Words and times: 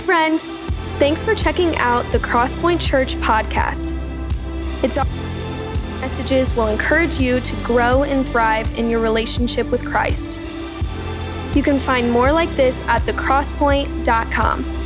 Friend! 0.00 0.40
Thanks 0.98 1.22
for 1.22 1.34
checking 1.34 1.76
out 1.76 2.10
the 2.12 2.18
Crosspoint 2.18 2.80
Church 2.80 3.14
podcast. 3.16 3.94
It's 4.82 4.96
our 4.96 5.04
messages 6.00 6.52
will 6.54 6.68
encourage 6.68 7.18
you 7.18 7.40
to 7.40 7.62
grow 7.62 8.04
and 8.04 8.28
thrive 8.28 8.72
in 8.78 8.88
your 8.88 9.00
relationship 9.00 9.66
with 9.70 9.84
Christ. 9.84 10.38
You 11.54 11.62
can 11.62 11.78
find 11.78 12.10
more 12.10 12.32
like 12.32 12.54
this 12.56 12.80
at 12.82 13.02
thecrosspoint.com. 13.02 14.77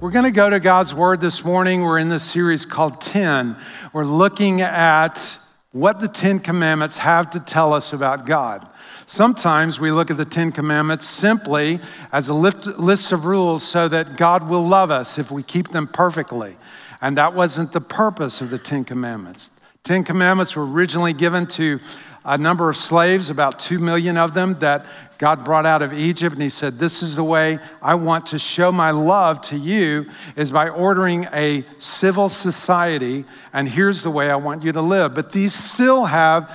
We're 0.00 0.10
going 0.10 0.24
to 0.24 0.30
go 0.30 0.48
to 0.48 0.60
God's 0.60 0.94
Word 0.94 1.20
this 1.20 1.44
morning. 1.44 1.82
We're 1.82 1.98
in 1.98 2.08
this 2.08 2.22
series 2.22 2.64
called 2.64 3.02
10. 3.02 3.54
We're 3.92 4.06
looking 4.06 4.62
at 4.62 5.36
what 5.72 6.00
the 6.00 6.08
Ten 6.08 6.40
Commandments 6.40 6.96
have 6.96 7.28
to 7.32 7.40
tell 7.40 7.74
us 7.74 7.92
about 7.92 8.24
God. 8.24 8.66
Sometimes 9.04 9.78
we 9.78 9.90
look 9.90 10.10
at 10.10 10.16
the 10.16 10.24
Ten 10.24 10.52
Commandments 10.52 11.04
simply 11.04 11.80
as 12.12 12.30
a 12.30 12.34
list 12.34 13.12
of 13.12 13.26
rules 13.26 13.62
so 13.62 13.88
that 13.88 14.16
God 14.16 14.48
will 14.48 14.66
love 14.66 14.90
us 14.90 15.18
if 15.18 15.30
we 15.30 15.42
keep 15.42 15.68
them 15.68 15.86
perfectly. 15.86 16.56
And 17.02 17.18
that 17.18 17.34
wasn't 17.34 17.72
the 17.72 17.82
purpose 17.82 18.40
of 18.40 18.48
the 18.48 18.58
Ten 18.58 18.84
Commandments. 18.86 19.50
Ten 19.84 20.02
Commandments 20.02 20.56
were 20.56 20.64
originally 20.64 21.12
given 21.12 21.46
to 21.48 21.78
a 22.24 22.38
number 22.38 22.70
of 22.70 22.78
slaves, 22.78 23.28
about 23.28 23.60
two 23.60 23.78
million 23.78 24.16
of 24.16 24.32
them, 24.32 24.58
that 24.60 24.86
God 25.20 25.44
brought 25.44 25.66
out 25.66 25.82
of 25.82 25.92
Egypt. 25.92 26.32
And 26.32 26.42
he 26.42 26.48
said, 26.48 26.78
This 26.78 27.02
is 27.02 27.14
the 27.14 27.22
way 27.22 27.58
I 27.82 27.94
want 27.94 28.24
to 28.26 28.38
show 28.38 28.72
my 28.72 28.90
love 28.90 29.42
to 29.42 29.56
you, 29.56 30.06
is 30.34 30.50
by 30.50 30.70
ordering 30.70 31.26
a 31.34 31.66
civil 31.76 32.30
society. 32.30 33.26
And 33.52 33.68
here's 33.68 34.02
the 34.02 34.10
way 34.10 34.30
I 34.30 34.36
want 34.36 34.64
you 34.64 34.72
to 34.72 34.80
live. 34.80 35.14
But 35.14 35.32
these 35.32 35.52
still 35.52 36.06
have 36.06 36.50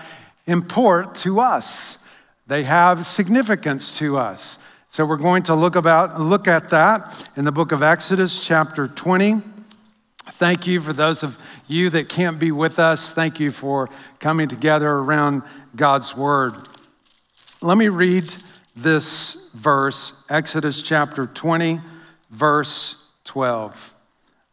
import 0.47 1.13
to 1.15 1.39
us, 1.39 1.99
they 2.47 2.63
have 2.63 3.05
significance 3.05 3.99
to 3.99 4.17
us. 4.17 4.57
So 4.89 5.05
we're 5.05 5.17
going 5.17 5.43
to 5.43 5.53
look, 5.53 5.75
about, 5.75 6.19
look 6.19 6.47
at 6.47 6.69
that 6.69 7.29
in 7.35 7.45
the 7.45 7.51
book 7.51 7.71
of 7.71 7.83
Exodus, 7.83 8.39
chapter 8.39 8.87
20. 8.87 9.41
Thank 10.31 10.65
you 10.65 10.81
for 10.81 10.93
those 10.93 11.21
of 11.21 11.37
you 11.67 11.91
that 11.91 12.09
can't 12.09 12.39
be 12.39 12.51
with 12.51 12.79
us. 12.79 13.13
Thank 13.13 13.39
you 13.39 13.51
for 13.51 13.89
coming 14.19 14.47
together 14.47 14.89
around 14.89 15.43
God's 15.75 16.17
word. 16.17 16.67
Let 17.61 17.77
me 17.77 17.89
read 17.89 18.33
this 18.75 19.49
verse, 19.53 20.13
Exodus 20.29 20.81
chapter 20.81 21.27
20, 21.27 21.79
verse 22.29 22.95
12. 23.23 23.95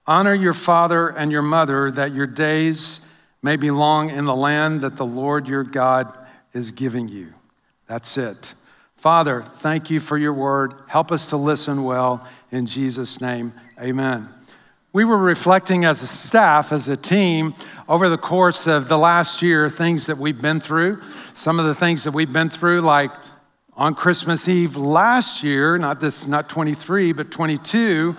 Honor 0.06 0.34
your 0.34 0.54
father 0.54 1.08
and 1.08 1.32
your 1.32 1.42
mother, 1.42 1.90
that 1.90 2.14
your 2.14 2.26
days 2.26 3.00
may 3.42 3.56
be 3.56 3.70
long 3.70 4.10
in 4.10 4.24
the 4.24 4.34
land 4.34 4.80
that 4.82 4.96
the 4.96 5.06
Lord 5.06 5.48
your 5.48 5.64
God 5.64 6.12
is 6.52 6.70
giving 6.70 7.08
you. 7.08 7.32
That's 7.86 8.16
it. 8.16 8.54
Father, 8.96 9.42
thank 9.58 9.90
you 9.90 9.98
for 9.98 10.16
your 10.16 10.32
word. 10.32 10.74
Help 10.86 11.10
us 11.10 11.26
to 11.30 11.36
listen 11.36 11.82
well. 11.82 12.26
In 12.52 12.66
Jesus' 12.66 13.20
name, 13.20 13.52
amen. 13.80 14.28
We 14.92 15.04
were 15.04 15.18
reflecting 15.18 15.84
as 15.84 16.02
a 16.02 16.06
staff, 16.06 16.70
as 16.70 16.88
a 16.88 16.96
team, 16.96 17.54
over 17.88 18.08
the 18.08 18.18
course 18.18 18.66
of 18.66 18.88
the 18.88 18.98
last 18.98 19.42
year, 19.42 19.68
things 19.68 20.06
that 20.06 20.18
we've 20.18 20.40
been 20.40 20.60
through. 20.60 21.02
Some 21.34 21.58
of 21.58 21.66
the 21.66 21.74
things 21.74 22.04
that 22.04 22.12
we've 22.12 22.32
been 22.32 22.50
through, 22.50 22.82
like 22.82 23.10
on 23.74 23.94
Christmas 23.94 24.48
Eve 24.48 24.76
last 24.76 25.42
year, 25.42 25.78
not 25.78 25.98
this, 25.98 26.26
not 26.26 26.48
23, 26.48 27.12
but 27.12 27.30
22, 27.30 28.14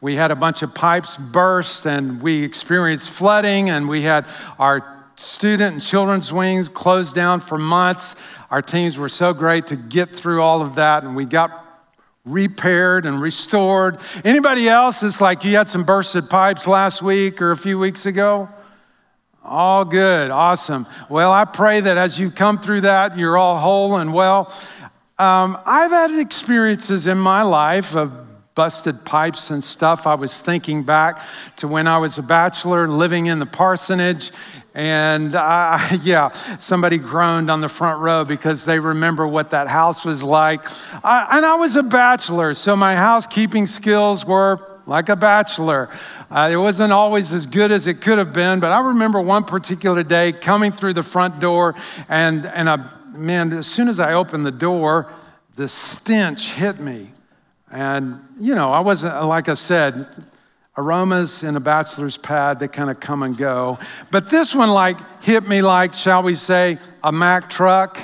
we 0.00 0.16
had 0.16 0.30
a 0.30 0.36
bunch 0.36 0.62
of 0.62 0.74
pipes 0.74 1.16
burst 1.16 1.86
and 1.86 2.22
we 2.22 2.42
experienced 2.42 3.10
flooding 3.10 3.70
and 3.70 3.88
we 3.88 4.02
had 4.02 4.26
our 4.58 5.06
student 5.16 5.74
and 5.74 5.82
children's 5.82 6.32
wings 6.32 6.68
closed 6.68 7.14
down 7.14 7.40
for 7.40 7.58
months. 7.58 8.16
Our 8.50 8.62
teams 8.62 8.96
were 8.96 9.08
so 9.08 9.32
great 9.32 9.66
to 9.68 9.76
get 9.76 10.10
through 10.10 10.42
all 10.42 10.62
of 10.62 10.76
that 10.76 11.04
and 11.04 11.14
we 11.14 11.26
got 11.26 11.60
repaired 12.24 13.04
and 13.04 13.20
restored. 13.20 13.98
Anybody 14.24 14.68
else 14.68 15.02
is 15.02 15.20
like 15.20 15.44
you 15.44 15.56
had 15.56 15.68
some 15.68 15.84
bursted 15.84 16.30
pipes 16.30 16.66
last 16.66 17.02
week 17.02 17.42
or 17.42 17.50
a 17.50 17.56
few 17.56 17.78
weeks 17.78 18.06
ago? 18.06 18.48
All 19.42 19.84
good, 19.84 20.30
awesome. 20.30 20.86
Well, 21.10 21.30
I 21.30 21.44
pray 21.44 21.80
that 21.80 21.98
as 21.98 22.18
you 22.18 22.30
come 22.30 22.58
through 22.58 22.80
that, 22.82 23.18
you're 23.18 23.36
all 23.36 23.58
whole 23.58 23.96
and 23.96 24.14
well. 24.14 24.50
Um, 25.16 25.56
I've 25.64 25.92
had 25.92 26.18
experiences 26.18 27.06
in 27.06 27.18
my 27.18 27.42
life 27.42 27.94
of 27.94 28.12
busted 28.56 29.04
pipes 29.04 29.50
and 29.50 29.62
stuff. 29.62 30.08
I 30.08 30.14
was 30.14 30.40
thinking 30.40 30.82
back 30.82 31.20
to 31.56 31.68
when 31.68 31.86
I 31.86 31.98
was 31.98 32.18
a 32.18 32.22
bachelor 32.22 32.88
living 32.88 33.26
in 33.26 33.38
the 33.38 33.46
parsonage 33.46 34.32
and 34.74 35.36
I, 35.36 36.00
yeah, 36.02 36.32
somebody 36.58 36.98
groaned 36.98 37.48
on 37.48 37.60
the 37.60 37.68
front 37.68 38.00
row 38.00 38.24
because 38.24 38.64
they 38.64 38.80
remember 38.80 39.26
what 39.26 39.50
that 39.50 39.68
house 39.68 40.04
was 40.04 40.22
like. 40.22 40.64
I, 41.04 41.28
and 41.36 41.46
I 41.46 41.54
was 41.54 41.76
a 41.76 41.84
bachelor, 41.84 42.54
so 42.54 42.74
my 42.74 42.96
housekeeping 42.96 43.68
skills 43.68 44.26
were 44.26 44.80
like 44.86 45.08
a 45.08 45.16
bachelor. 45.16 45.90
Uh, 46.28 46.50
it 46.52 46.56
wasn't 46.56 46.92
always 46.92 47.32
as 47.32 47.46
good 47.46 47.70
as 47.70 47.86
it 47.86 48.00
could 48.00 48.18
have 48.18 48.32
been, 48.32 48.58
but 48.58 48.72
I 48.72 48.80
remember 48.80 49.20
one 49.20 49.44
particular 49.44 50.02
day 50.02 50.32
coming 50.32 50.72
through 50.72 50.94
the 50.94 51.04
front 51.04 51.38
door, 51.38 51.76
and, 52.08 52.44
and 52.44 52.68
I, 52.68 52.90
man, 53.14 53.52
as 53.52 53.66
soon 53.66 53.88
as 53.88 54.00
I 54.00 54.14
opened 54.14 54.44
the 54.44 54.52
door, 54.52 55.12
the 55.56 55.68
stench 55.68 56.52
hit 56.52 56.80
me. 56.80 57.12
And, 57.70 58.20
you 58.38 58.54
know, 58.54 58.72
I 58.72 58.80
wasn't, 58.80 59.24
like 59.26 59.48
I 59.48 59.54
said, 59.54 60.06
aromas 60.76 61.42
in 61.42 61.56
a 61.56 61.60
bachelor's 61.60 62.16
pad, 62.16 62.58
they 62.58 62.68
kind 62.68 62.90
of 62.90 63.00
come 63.00 63.22
and 63.22 63.36
go. 63.36 63.78
But 64.10 64.28
this 64.28 64.54
one, 64.54 64.70
like, 64.70 64.98
hit 65.22 65.46
me 65.46 65.62
like, 65.62 65.94
shall 65.94 66.22
we 66.22 66.34
say, 66.34 66.78
a 67.02 67.12
Mack 67.12 67.50
truck. 67.50 67.98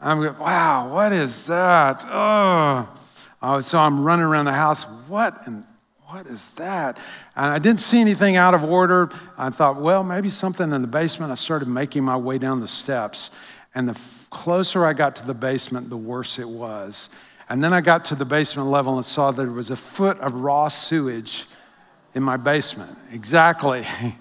I'm 0.00 0.20
going, 0.20 0.38
wow, 0.38 0.92
what 0.92 1.12
is 1.12 1.46
that? 1.46 2.04
Oh. 2.08 2.88
oh. 3.42 3.60
So 3.60 3.78
I'm 3.78 4.02
running 4.02 4.24
around 4.24 4.46
the 4.46 4.52
house. 4.52 4.84
What 5.08 5.46
and 5.46 5.64
what 6.06 6.26
is 6.26 6.50
that? 6.50 6.96
And 7.36 7.46
I 7.46 7.58
didn't 7.58 7.80
see 7.80 8.00
anything 8.00 8.34
out 8.34 8.54
of 8.54 8.64
order. 8.64 9.10
I 9.36 9.50
thought, 9.50 9.80
well, 9.80 10.02
maybe 10.02 10.30
something 10.30 10.72
in 10.72 10.82
the 10.82 10.88
basement. 10.88 11.30
I 11.30 11.34
started 11.34 11.68
making 11.68 12.02
my 12.02 12.16
way 12.16 12.38
down 12.38 12.60
the 12.60 12.68
steps. 12.68 13.30
And 13.74 13.88
the 13.88 14.00
closer 14.30 14.84
I 14.84 14.92
got 14.92 15.16
to 15.16 15.26
the 15.26 15.34
basement, 15.34 15.90
the 15.90 15.96
worse 15.96 16.38
it 16.38 16.48
was. 16.48 17.08
And 17.48 17.62
then 17.62 17.72
I 17.72 17.80
got 17.80 18.04
to 18.06 18.14
the 18.14 18.24
basement 18.24 18.68
level 18.68 18.96
and 18.96 19.04
saw 19.04 19.30
that 19.30 19.42
there 19.42 19.50
was 19.50 19.70
a 19.70 19.76
foot 19.76 20.18
of 20.20 20.34
raw 20.34 20.68
sewage 20.68 21.46
in 22.14 22.22
my 22.22 22.36
basement. 22.36 22.96
Exactly. 23.12 23.86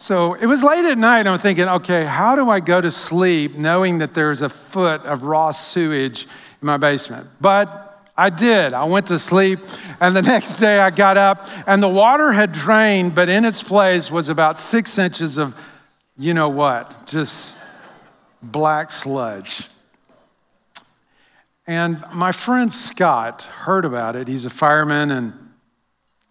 So 0.00 0.34
it 0.34 0.46
was 0.46 0.62
late 0.62 0.84
at 0.84 0.96
night. 0.96 1.26
I'm 1.26 1.40
thinking, 1.40 1.68
okay, 1.68 2.04
how 2.04 2.36
do 2.36 2.48
I 2.48 2.60
go 2.60 2.80
to 2.80 2.88
sleep 2.88 3.56
knowing 3.56 3.98
that 3.98 4.14
there's 4.14 4.42
a 4.42 4.48
foot 4.48 5.02
of 5.02 5.24
raw 5.24 5.50
sewage 5.50 6.28
in 6.62 6.66
my 6.66 6.76
basement? 6.76 7.28
But 7.40 8.06
I 8.16 8.30
did. 8.30 8.74
I 8.74 8.84
went 8.84 9.08
to 9.08 9.18
sleep, 9.18 9.58
and 10.00 10.14
the 10.14 10.22
next 10.34 10.56
day 10.58 10.78
I 10.78 10.90
got 10.90 11.16
up, 11.16 11.48
and 11.66 11.82
the 11.82 11.88
water 11.88 12.30
had 12.30 12.52
drained, 12.52 13.16
but 13.16 13.28
in 13.28 13.44
its 13.44 13.60
place 13.60 14.08
was 14.08 14.28
about 14.28 14.56
six 14.60 14.98
inches 14.98 15.36
of, 15.36 15.56
you 16.16 16.32
know 16.32 16.48
what, 16.48 17.08
just 17.08 17.56
black 18.42 18.90
sludge. 18.90 19.68
And 21.66 22.02
my 22.12 22.32
friend 22.32 22.72
Scott 22.72 23.42
heard 23.42 23.84
about 23.84 24.16
it. 24.16 24.28
He's 24.28 24.44
a 24.44 24.50
fireman 24.50 25.10
and 25.10 25.48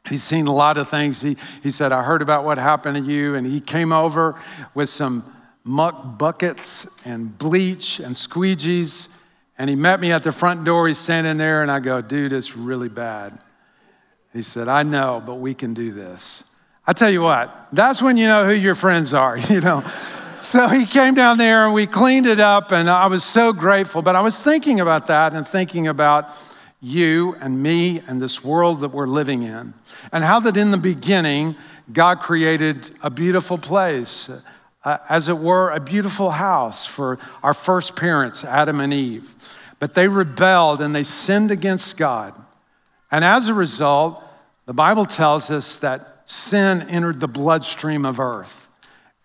He's 0.10 0.24
seen 0.24 0.48
a 0.48 0.54
lot 0.54 0.78
of 0.78 0.90
things. 0.90 1.22
He, 1.22 1.38
he 1.62 1.72
said, 1.72 1.92
I 1.92 2.04
heard 2.04 2.22
about 2.22 2.46
what 2.46 2.58
happened 2.58 3.06
to 3.06 3.12
you. 3.12 3.36
And 3.36 3.46
he 3.46 3.60
came 3.60 3.92
over 3.92 4.40
with 4.74 4.90
some 4.90 5.34
muck 5.64 6.18
buckets 6.18 6.88
and 7.04 7.38
bleach 7.38 8.00
and 8.00 8.16
squeegees. 8.16 9.10
And 9.58 9.70
he 9.70 9.76
met 9.76 10.00
me 10.00 10.12
at 10.12 10.24
the 10.24 10.32
front 10.32 10.64
door. 10.64 10.88
He's 10.88 10.98
standing 10.98 11.38
there, 11.38 11.62
and 11.62 11.72
I 11.72 11.80
go, 11.80 12.02
Dude, 12.02 12.32
it's 12.32 12.56
really 12.56 12.90
bad. 12.90 13.40
He 14.32 14.44
said, 14.44 14.68
I 14.68 14.84
know, 14.84 15.22
but 15.26 15.36
we 15.36 15.54
can 15.54 15.74
do 15.74 15.92
this. 15.92 16.44
I 16.86 16.94
tell 16.94 17.10
you 17.10 17.22
what, 17.22 17.68
that's 17.74 18.02
when 18.02 18.18
you 18.18 18.28
know 18.28 18.46
who 18.46 18.54
your 18.54 18.76
friends 18.76 19.14
are, 19.14 19.38
you 19.50 19.60
know. 19.60 19.84
So 20.48 20.70
he 20.70 20.86
came 20.86 21.14
down 21.14 21.38
there 21.38 21.66
and 21.66 21.74
we 21.74 21.86
cleaned 21.86 22.26
it 22.26 22.40
up, 22.40 22.72
and 22.72 22.90
I 22.90 23.08
was 23.08 23.26
so 23.26 23.52
grateful. 23.52 24.02
But 24.02 24.16
I 24.16 24.22
was 24.22 24.42
thinking 24.42 24.80
about 24.80 25.08
that 25.08 25.34
and 25.34 25.46
thinking 25.46 25.90
about 25.90 26.34
you 26.80 27.36
and 27.42 27.62
me 27.62 28.02
and 28.08 28.22
this 28.22 28.46
world 28.46 28.80
that 28.80 28.90
we're 28.90 29.08
living 29.08 29.44
in. 29.44 29.74
And 30.14 30.24
how 30.24 30.40
that 30.40 30.56
in 30.56 30.72
the 30.72 30.78
beginning, 30.78 31.58
God 31.92 32.22
created 32.22 32.92
a 33.04 33.10
beautiful 33.10 33.58
place, 33.58 34.30
uh, 34.86 34.98
as 35.10 35.28
it 35.28 35.38
were, 35.38 35.70
a 35.72 35.82
beautiful 35.82 36.32
house 36.32 36.86
for 36.86 37.20
our 37.44 37.54
first 37.54 37.98
parents, 37.98 38.46
Adam 38.46 38.80
and 38.80 38.94
Eve. 38.94 39.36
But 39.80 39.96
they 39.96 40.08
rebelled 40.08 40.82
and 40.82 40.96
they 40.96 41.04
sinned 41.04 41.52
against 41.52 41.98
God. 41.98 42.34
And 43.12 43.26
as 43.26 43.50
a 43.50 43.54
result, 43.54 44.24
the 44.66 44.74
Bible 44.74 45.06
tells 45.06 45.52
us 45.52 45.76
that 45.80 46.24
sin 46.26 46.84
entered 46.84 47.20
the 47.20 47.28
bloodstream 47.28 48.06
of 48.06 48.22
earth 48.22 48.67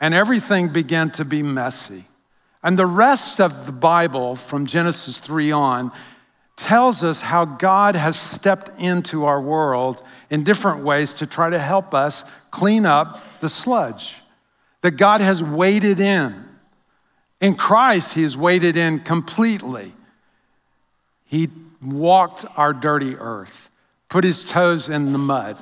and 0.03 0.13
everything 0.13 0.69
began 0.69 1.11
to 1.13 1.25
be 1.25 1.43
messy. 1.43 2.05
And 2.63 2.79
the 2.79 2.87
rest 2.87 3.41
of 3.41 3.65
the 3.67 3.73
Bible 3.73 4.37
from 4.37 4.67
Genesis 4.67 5.19
3 5.21 5.53
on 5.53 5.93
tells 6.57 7.03
us 7.03 7.21
how 7.21 7.45
God 7.45 7.95
has 7.95 8.19
stepped 8.19 8.79
into 8.81 9.25
our 9.25 9.41
world 9.41 10.03
in 10.29 10.45
different 10.45 10.85
ways 10.85 11.15
to 11.15 11.27
try 11.27 11.49
to 11.49 11.59
help 11.59 11.95
us 11.95 12.25
clean 12.51 12.85
up 12.85 13.25
the 13.41 13.49
sludge. 13.49 14.17
that 14.83 14.97
God 14.97 15.21
has 15.21 15.41
waded 15.41 16.01
in. 16.01 16.45
In 17.41 17.55
Christ, 17.55 18.15
He 18.15 18.25
has 18.25 18.37
waded 18.37 18.77
in 18.77 18.99
completely. 18.99 19.95
He 21.25 21.49
walked 21.81 22.45
our 22.57 22.73
dirty 22.73 23.17
earth, 23.17 23.71
put 24.09 24.25
His 24.25 24.45
toes 24.45 24.89
in 24.89 25.13
the 25.13 25.19
mud 25.19 25.57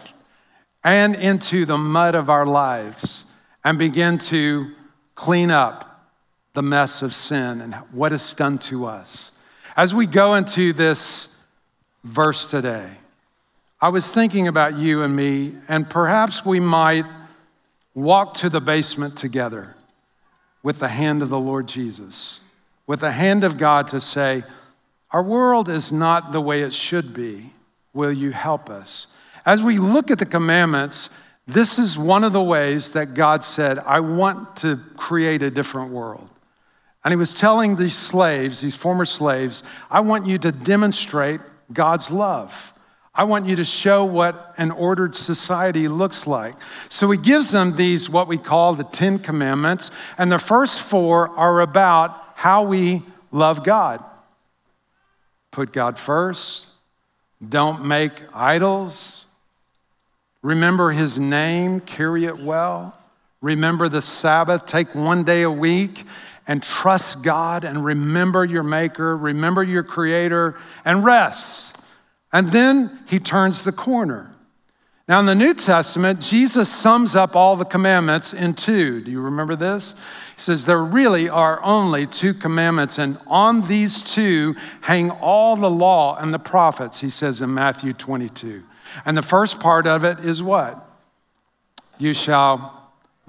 and 0.83 1.15
into 1.15 1.67
the 1.67 1.77
mud 1.77 2.15
of 2.15 2.31
our 2.31 2.47
lives, 2.47 3.27
and 3.65 3.79
begin 3.79 4.19
to 4.19 4.73
clean 5.15 5.51
up 5.51 6.09
the 6.55 6.62
mess 6.62 7.03
of 7.03 7.15
sin 7.15 7.61
and 7.61 7.75
what 7.93 8.12
it's 8.12 8.35
done 8.35 8.59
to 8.59 8.87
us. 8.87 9.33
As 9.77 9.95
we 9.95 10.07
go 10.07 10.35
into 10.35 10.73
this 10.73 11.29
verse 12.03 12.51
today, 12.51 12.91
I 13.81 13.89
was 13.89 14.12
thinking 14.12 14.49
about 14.49 14.77
you 14.77 15.03
and 15.03 15.15
me, 15.15 15.55
and 15.69 15.89
perhaps 15.89 16.45
we 16.45 16.61
might 16.61 17.07
walk 17.95 18.35
to 18.35 18.51
the 18.51 18.61
basement 18.61 19.17
together 19.17 19.75
with 20.62 20.79
the 20.79 20.89
hand 20.89 21.23
of 21.23 21.29
the 21.29 21.39
Lord 21.39 21.67
Jesus, 21.67 22.41
with 22.87 23.01
the 23.01 23.12
hand 23.12 23.45
of 23.45 23.57
God 23.57 23.89
to 23.89 24.01
say, 24.01 24.45
Our 25.12 25.23
world 25.23 25.69
is 25.69 25.93
not 25.93 26.33
the 26.33 26.41
way 26.41 26.62
it 26.62 26.73
should 26.73 27.15
be. 27.15 27.53
Will 27.95 28.12
you 28.12 28.33
help 28.33 28.69
us? 28.69 29.07
As 29.47 29.62
we 29.62 29.79
look 29.79 30.11
at 30.11 30.19
the 30.19 30.27
commandments, 30.27 31.09
this 31.52 31.79
is 31.79 31.99
one 31.99 32.25
of 32.25 32.32
the 32.32 32.43
ways 32.43 32.93
that 32.93 33.14
God 33.14 33.44
said, 33.44 33.79
I 33.79 34.00
want 34.00 34.56
to 34.58 34.79
create 34.97 35.43
a 35.43 35.50
different 35.50 35.91
world. 35.91 36.29
And 37.05 37.12
he 37.12 37.17
was 37.17 37.32
telling 37.32 37.76
these 37.76 37.97
slaves, 37.97 38.61
these 38.61 38.75
former 38.75 39.06
slaves, 39.06 39.62
I 39.91 40.00
want 40.00 40.26
you 40.26 40.38
to 40.38 40.52
demonstrate 40.52 41.41
God's 41.73 42.11
love. 42.11 42.75
I 43.14 43.25
want 43.25 43.47
you 43.47 43.56
to 43.56 43.64
show 43.64 44.05
what 44.05 44.55
an 44.56 44.70
ordered 44.70 45.14
society 45.14 45.88
looks 45.88 46.26
like. 46.26 46.55
So 46.88 47.11
he 47.11 47.19
gives 47.19 47.50
them 47.50 47.76
these, 47.76 48.08
what 48.08 48.29
we 48.29 48.38
call 48.38 48.75
the 48.75 48.85
Ten 48.85 49.19
Commandments, 49.19 49.91
and 50.17 50.31
the 50.31 50.38
first 50.38 50.81
four 50.81 51.29
are 51.31 51.61
about 51.61 52.17
how 52.35 52.62
we 52.62 53.02
love 53.32 53.64
God. 53.64 54.05
Put 55.50 55.73
God 55.73 55.99
first, 55.99 56.67
don't 57.47 57.85
make 57.85 58.12
idols, 58.32 59.20
remember 60.43 60.91
his 60.91 61.19
name, 61.19 61.81
carry 61.81 62.25
it 62.25 62.39
well, 62.39 62.97
remember 63.41 63.89
the 63.89 64.03
Sabbath, 64.03 64.67
take 64.67 64.95
one 64.95 65.25
day 65.25 65.43
a 65.43 65.51
week. 65.51 66.05
And 66.47 66.61
trust 66.61 67.23
God 67.23 67.63
and 67.63 67.85
remember 67.85 68.45
your 68.45 68.65
Maker, 68.65 69.17
remember 69.17 69.63
your 69.63 69.85
Creator, 69.85 70.59
and 70.85 71.05
rest. 71.05 71.77
And 72.33 72.51
then 72.51 72.99
he 73.07 73.21
turns 73.21 73.63
the 73.63 73.71
corner. 73.71 74.31
Now, 75.11 75.19
in 75.19 75.27
the 75.27 75.35
New 75.35 75.55
Testament, 75.55 76.21
Jesus 76.21 76.69
sums 76.69 77.17
up 77.17 77.35
all 77.35 77.57
the 77.57 77.65
commandments 77.65 78.33
in 78.33 78.55
two. 78.55 79.01
Do 79.01 79.11
you 79.11 79.21
remember 79.21 79.57
this? 79.57 79.97
He 80.37 80.43
says, 80.43 80.67
There 80.67 80.85
really 80.85 81.29
are 81.29 81.61
only 81.65 82.07
two 82.07 82.33
commandments, 82.33 82.97
and 82.97 83.19
on 83.27 83.67
these 83.67 84.05
two 84.05 84.55
hang 84.83 85.11
all 85.11 85.57
the 85.57 85.69
law 85.69 86.17
and 86.17 86.33
the 86.33 86.39
prophets, 86.39 87.01
he 87.01 87.11
says 87.11 87.43
in 87.43 87.53
Matthew 87.53 87.93
22. 87.93 88.63
And 89.05 89.17
the 89.17 89.23
first 89.23 89.61
part 89.61 89.87
of 89.87 90.05
it 90.05 90.21
is 90.21 90.43
what? 90.43 90.87
You 91.99 92.15
shall 92.15 92.81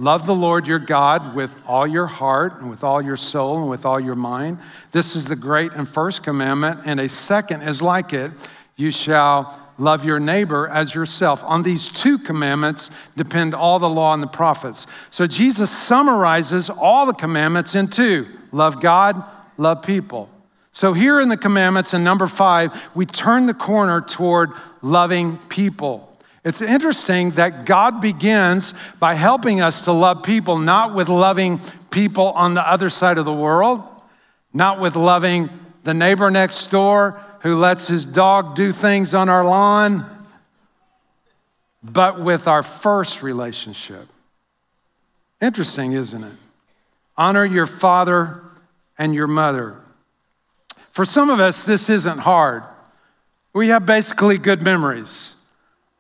Love 0.02 0.26
the 0.26 0.34
Lord 0.34 0.66
your 0.66 0.80
God 0.80 1.36
with 1.36 1.56
all 1.68 1.86
your 1.86 2.08
heart 2.08 2.60
and 2.60 2.72
with 2.72 2.84
all 2.84 3.04
your 3.04 3.18
soul 3.18 3.60
and 3.60 3.70
with 3.70 3.86
all 3.86 4.00
your 4.00 4.16
mind. 4.16 4.58
This 4.94 5.16
is 5.16 5.28
the 5.28 5.36
great 5.36 5.74
and 5.74 5.88
first 5.88 6.24
commandment, 6.24 6.80
and 6.86 7.00
a 7.00 7.08
second 7.08 7.62
is 7.62 7.84
like 7.84 8.12
it 8.12 8.32
you 8.76 8.90
shall 8.90 9.60
love 9.78 10.04
your 10.04 10.20
neighbor 10.20 10.68
as 10.68 10.96
yourself. 10.96 11.44
On 11.44 11.62
these 11.62 11.88
two 11.88 12.18
commandments 12.18 12.90
depend 13.16 13.54
all 13.54 13.78
the 13.78 13.88
law 13.88 14.16
and 14.16 14.24
the 14.24 14.28
prophets. 14.28 14.88
So 15.12 15.28
Jesus 15.28 15.70
summarizes 15.70 16.68
all 16.68 17.06
the 17.06 17.14
commandments 17.14 17.76
in 17.76 17.88
two 17.88 18.26
love 18.52 18.82
God, 18.82 19.24
love 19.58 19.84
people. 19.84 20.30
So 20.74 20.94
here 20.94 21.20
in 21.20 21.30
the 21.30 21.38
commandments 21.38 21.94
in 21.94 22.04
number 22.04 22.28
five, 22.28 22.74
we 22.96 23.06
turn 23.06 23.46
the 23.46 23.54
corner 23.54 24.02
toward 24.02 24.52
loving 24.82 25.38
people. 25.50 26.08
It's 26.44 26.62
interesting 26.62 27.32
that 27.32 27.66
God 27.66 28.02
begins 28.02 28.74
by 29.00 29.14
helping 29.14 29.62
us 29.62 29.84
to 29.84 29.92
love 29.92 30.24
people, 30.24 30.58
not 30.58 30.96
with 30.96 31.10
loving 31.10 31.60
people 31.92 32.28
on 32.30 32.54
the 32.54 32.68
other 32.68 32.90
side 32.90 33.18
of 33.18 33.26
the 33.26 33.34
world, 33.34 33.84
not 34.54 34.80
with 34.80 34.96
loving 34.96 35.50
the 35.84 35.94
neighbor 35.94 36.32
next 36.32 36.68
door, 36.72 37.22
who 37.42 37.58
lets 37.58 37.88
his 37.88 38.06
dog 38.06 38.56
do 38.56 38.72
things 38.72 39.14
on 39.14 39.28
our 39.28 39.44
lawn, 39.44 40.06
but 41.84 42.20
with 42.20 42.48
our 42.48 42.64
first 42.64 43.22
relationship. 43.22 44.08
Interesting, 45.42 45.94
isn't 45.94 46.24
it? 46.24 46.36
Honor 47.18 47.46
your 47.46 47.66
father 47.66 48.42
and 48.98 49.14
your 49.14 49.28
mother. 49.28 49.76
For 50.92 51.06
some 51.06 51.30
of 51.30 51.40
us, 51.40 51.64
this 51.64 51.90
isn't 51.90 52.20
hard. 52.20 52.64
We 53.54 53.70
have 53.70 53.86
basically 53.86 54.38
good 54.38 54.62
memories. 54.62 55.36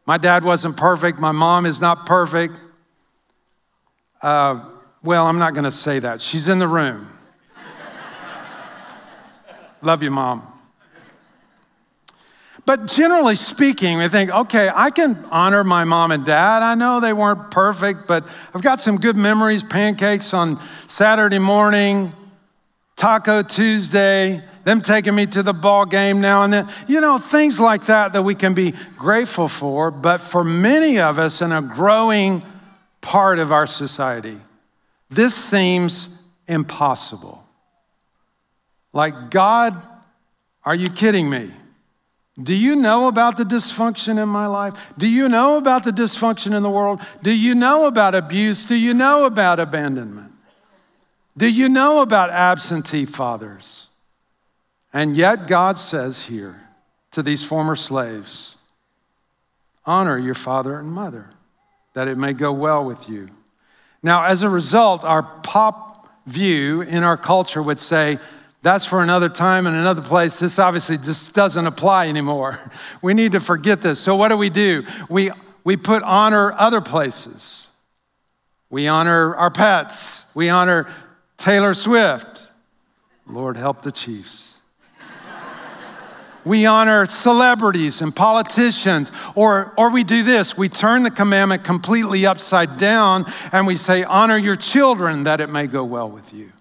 My 0.06 0.18
dad 0.18 0.44
wasn't 0.44 0.78
perfect. 0.78 1.20
My 1.20 1.32
mom 1.32 1.66
is 1.66 1.80
not 1.80 2.06
perfect. 2.06 2.54
Uh, 4.22 4.66
well, 5.04 5.26
I'm 5.26 5.40
not 5.40 5.54
going 5.54 5.64
to 5.64 5.72
say 5.72 6.00
that. 6.00 6.22
She's 6.22 6.48
in 6.48 6.60
the 6.60 6.68
room. 6.68 7.08
Love 9.82 10.04
you, 10.04 10.12
mom. 10.12 10.48
But 12.66 12.86
generally 12.86 13.36
speaking, 13.36 13.98
we 13.98 14.08
think, 14.08 14.30
okay, 14.30 14.70
I 14.74 14.92
can 14.92 15.26
honor 15.32 15.64
my 15.64 15.84
mom 15.84 16.12
and 16.12 16.24
dad. 16.24 16.62
I 16.62 16.76
know 16.76 17.00
they 17.00 17.14
weren't 17.14 17.50
perfect, 17.50 18.08
but 18.08 18.28
I've 18.54 18.62
got 18.62 18.80
some 18.80 18.98
good 18.98 19.16
memories 19.16 19.64
pancakes 19.64 20.34
on 20.34 20.62
Saturday 20.88 21.40
morning, 21.40 22.14
Taco 22.98 23.42
Tuesday, 23.42 24.44
them 24.63 24.81
taking 24.81 25.16
me 25.16 25.25
to 25.28 25.44
the 25.44 25.54
ball 25.54 25.86
game 25.86 26.22
now 26.22 26.44
and 26.44 26.54
then. 26.54 26.69
You 26.88 27.02
know, 27.02 27.18
things 27.18 27.60
like 27.60 27.86
that 27.86 28.13
that 28.13 28.24
we 28.24 28.36
can 28.36 28.54
be 28.54 28.74
grateful 28.98 29.48
for. 29.48 29.92
But 29.92 30.19
for 30.19 30.44
many 30.44 31.00
of 31.00 31.19
us 31.19 31.42
in 31.42 31.52
a 31.52 31.62
growing 31.62 32.44
part 33.02 33.40
of 33.40 33.52
our 33.52 33.68
society, 33.68 34.38
this 35.10 35.36
seems 35.36 36.22
impossible. 36.48 37.46
Like, 38.94 39.31
God, 39.31 39.86
are 40.64 40.75
you 40.75 40.90
kidding 40.90 41.30
me? 41.30 41.52
Do 42.42 42.54
you 42.54 42.75
know 42.75 43.07
about 43.07 43.38
the 43.38 43.44
dysfunction 43.44 44.22
in 44.22 44.30
my 44.30 44.48
life? 44.48 44.74
Do 44.98 45.07
you 45.07 45.28
know 45.28 45.57
about 45.57 45.84
the 45.84 45.92
dysfunction 45.92 46.56
in 46.56 46.64
the 46.64 46.69
world? 46.69 47.02
Do 47.22 47.31
you 47.31 47.54
know 47.54 47.86
about 47.86 48.16
abuse? 48.16 48.66
Do 48.66 48.75
you 48.75 48.94
know 48.94 49.25
about 49.25 49.60
abandonment? 49.60 50.31
Do 51.38 51.47
you 51.47 51.69
know 51.69 52.02
about 52.02 52.30
absentee 52.30 53.06
fathers? 53.06 53.88
And 54.94 55.16
yet, 55.16 55.48
God 55.48 55.78
says 55.78 56.26
here 56.26 56.62
to 57.12 57.24
these 57.24 57.44
former 57.44 57.76
slaves 57.76 58.56
honor 59.86 60.18
your 60.18 60.36
father 60.36 60.78
and 60.78 60.92
mother, 60.92 61.30
that 61.94 62.07
it 62.07 62.18
may 62.18 62.33
go 62.33 62.52
well 62.52 62.86
with 62.86 63.10
you. 63.10 63.30
Now, 64.04 64.24
as 64.26 64.44
a 64.44 64.50
result, 64.50 65.04
our 65.04 65.24
pop 65.24 66.07
view 66.26 66.81
in 66.81 67.04
our 67.04 67.18
culture 67.18 67.62
would 67.62 67.80
say, 67.80 68.19
that's 68.64 68.86
for 68.86 69.02
another 69.02 69.28
time 69.28 69.66
and 69.66 69.76
another 69.76 70.04
place. 70.04 70.40
This 70.40 70.60
obviously 70.60 70.98
just 70.98 71.33
doesn't 71.33 71.66
apply 71.66 72.07
anymore. 72.07 72.71
We 73.02 73.16
need 73.16 73.31
to 73.31 73.40
forget 73.40 73.81
this. 73.81 74.00
So, 74.00 74.16
what 74.16 74.28
do 74.28 74.38
we 74.38 74.52
do? 74.52 74.86
We, 75.10 75.31
we 75.64 75.78
put 75.78 76.04
honor 76.04 76.54
other 76.54 76.81
places. 76.81 77.68
We 78.69 78.88
honor 78.88 79.36
our 79.36 79.50
pets. 79.50 80.26
We 80.36 80.50
honor 80.50 80.88
Taylor 81.38 81.74
Swift. 81.74 82.48
Lord, 83.26 83.57
help 83.57 83.81
the 83.81 83.92
Chiefs. 83.92 84.51
We 86.44 86.66
honor 86.66 87.06
celebrities 87.06 88.02
and 88.02 88.16
politicians, 88.16 89.12
or, 89.36 89.74
or 89.78 89.90
we 89.90 90.04
do 90.04 90.24
this 90.24 90.57
we 90.57 90.69
turn 90.69 91.04
the 91.04 91.12
commandment 91.12 91.64
completely 91.64 92.26
upside 92.26 92.78
down 92.78 93.31
and 93.52 93.68
we 93.68 93.76
say, 93.76 94.04
Honor 94.04 94.38
your 94.38 94.56
children 94.56 95.24
that 95.24 95.42
it 95.42 95.48
may 95.48 95.68
go 95.68 95.83
well 95.83 96.10
with 96.10 96.33
you. 96.33 96.52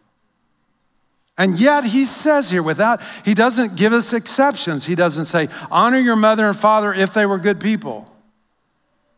And 1.40 1.58
yet 1.58 1.84
he 1.84 2.04
says 2.04 2.50
here, 2.50 2.62
without, 2.62 3.02
he 3.24 3.32
doesn't 3.32 3.74
give 3.74 3.94
us 3.94 4.12
exceptions. 4.12 4.84
He 4.84 4.94
doesn't 4.94 5.24
say, 5.24 5.48
honor 5.70 5.98
your 5.98 6.14
mother 6.14 6.44
and 6.44 6.58
father 6.58 6.92
if 6.92 7.14
they 7.14 7.24
were 7.24 7.38
good 7.38 7.58
people. 7.58 8.04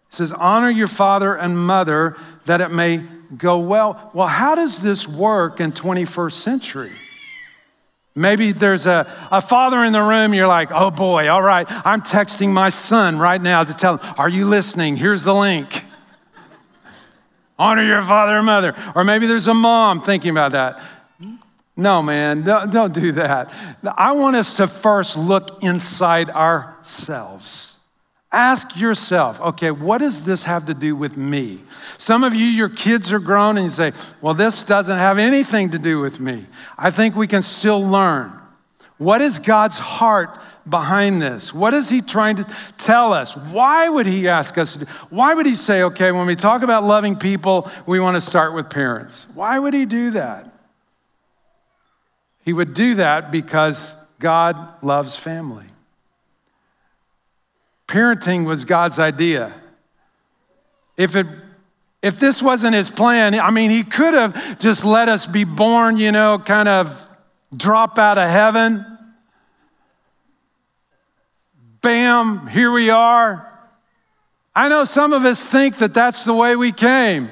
He 0.09 0.14
says, 0.14 0.31
honor 0.31 0.71
your 0.71 0.87
father 0.87 1.35
and 1.35 1.59
mother 1.59 2.16
that 2.45 2.61
it 2.61 2.69
may 2.69 3.02
go 3.37 3.59
well. 3.59 4.12
Well, 4.14 4.28
how 4.28 4.54
does 4.54 4.81
this 4.81 5.09
work 5.09 5.59
in 5.59 5.73
21st 5.73 6.35
century? 6.35 6.92
Maybe 8.14 8.52
there's 8.52 8.87
a, 8.87 9.11
a 9.31 9.40
father 9.40 9.83
in 9.85 9.92
the 9.92 10.02
room, 10.02 10.35
you're 10.35 10.47
like, 10.47 10.71
oh 10.71 10.90
boy, 10.90 11.28
all 11.28 11.42
right, 11.42 11.66
I'm 11.69 12.02
texting 12.02 12.50
my 12.50 12.69
son 12.69 13.19
right 13.19 13.40
now 13.40 13.64
to 13.64 13.75
tell 13.75 13.97
him, 13.97 14.14
are 14.19 14.28
you 14.28 14.45
listening? 14.45 14.97
Here's 14.97 15.23
the 15.23 15.35
link. 15.35 15.85
Honor 17.59 17.83
your 17.83 18.02
father 18.02 18.37
and 18.37 18.47
mother. 18.47 18.75
Or 18.95 19.04
maybe 19.04 19.26
there's 19.26 19.49
a 19.49 19.54
mom 19.54 20.02
thinking 20.02 20.31
about 20.31 20.52
that. 20.52 20.83
No, 21.75 22.02
man, 22.02 22.42
don't, 22.42 22.71
don't 22.71 22.92
do 22.92 23.12
that. 23.12 23.50
I 23.97 24.12
want 24.12 24.37
us 24.37 24.57
to 24.57 24.66
first 24.66 25.16
look 25.16 25.62
inside 25.62 26.28
ourselves 26.28 27.72
Ask 28.32 28.80
yourself, 28.80 29.38
okay, 29.40 29.70
what 29.70 29.98
does 29.98 30.24
this 30.24 30.44
have 30.44 30.64
to 30.66 30.74
do 30.74 30.96
with 30.96 31.18
me? 31.18 31.60
Some 31.98 32.24
of 32.24 32.34
you, 32.34 32.46
your 32.46 32.70
kids 32.70 33.12
are 33.12 33.18
grown 33.18 33.58
and 33.58 33.64
you 33.64 33.70
say, 33.70 33.92
well, 34.22 34.32
this 34.32 34.62
doesn't 34.62 34.96
have 34.96 35.18
anything 35.18 35.70
to 35.70 35.78
do 35.78 36.00
with 36.00 36.18
me. 36.18 36.46
I 36.78 36.90
think 36.90 37.14
we 37.14 37.26
can 37.26 37.42
still 37.42 37.86
learn. 37.86 38.32
What 38.96 39.20
is 39.20 39.38
God's 39.38 39.78
heart 39.78 40.38
behind 40.66 41.20
this? 41.20 41.52
What 41.52 41.74
is 41.74 41.88
He 41.88 42.00
trying 42.00 42.36
to 42.36 42.46
tell 42.78 43.12
us? 43.12 43.36
Why 43.36 43.88
would 43.88 44.06
He 44.06 44.28
ask 44.28 44.56
us 44.56 44.72
to 44.74 44.78
do? 44.80 44.84
Why 45.10 45.34
would 45.34 45.44
He 45.44 45.54
say, 45.54 45.82
okay, 45.82 46.10
when 46.10 46.26
we 46.26 46.36
talk 46.36 46.62
about 46.62 46.84
loving 46.84 47.16
people, 47.16 47.70
we 47.84 48.00
want 48.00 48.14
to 48.14 48.20
start 48.20 48.54
with 48.54 48.70
parents? 48.70 49.26
Why 49.34 49.58
would 49.58 49.74
He 49.74 49.84
do 49.84 50.12
that? 50.12 50.50
He 52.44 52.52
would 52.52 52.74
do 52.74 52.94
that 52.94 53.30
because 53.30 53.94
God 54.18 54.82
loves 54.82 55.16
family. 55.16 55.66
Parenting 57.92 58.46
was 58.46 58.64
God's 58.64 58.99
idea. 58.99 59.52
If 60.96 61.14
it 61.14 61.26
if 62.00 62.18
this 62.18 62.42
wasn't 62.42 62.75
his 62.75 62.90
plan, 62.90 63.38
I 63.38 63.50
mean, 63.50 63.70
he 63.70 63.82
could 63.82 64.14
have 64.14 64.58
just 64.58 64.82
let 64.82 65.11
us 65.11 65.26
be 65.26 65.44
born, 65.44 65.99
you 65.99 66.11
know, 66.11 66.38
kind 66.38 66.68
of 66.68 67.04
drop 67.54 67.99
out 67.99 68.16
of 68.16 68.30
heaven. 68.30 68.87
Bam, 71.82 72.46
here 72.46 72.72
we 72.72 72.88
are. 72.88 73.46
I 74.54 74.70
know 74.70 74.84
some 74.84 75.12
of 75.12 75.26
us 75.26 75.44
think 75.44 75.76
that 75.76 75.92
that's 75.92 76.25
the 76.25 76.34
way 76.34 76.56
we 76.56 76.72
came. 76.72 77.30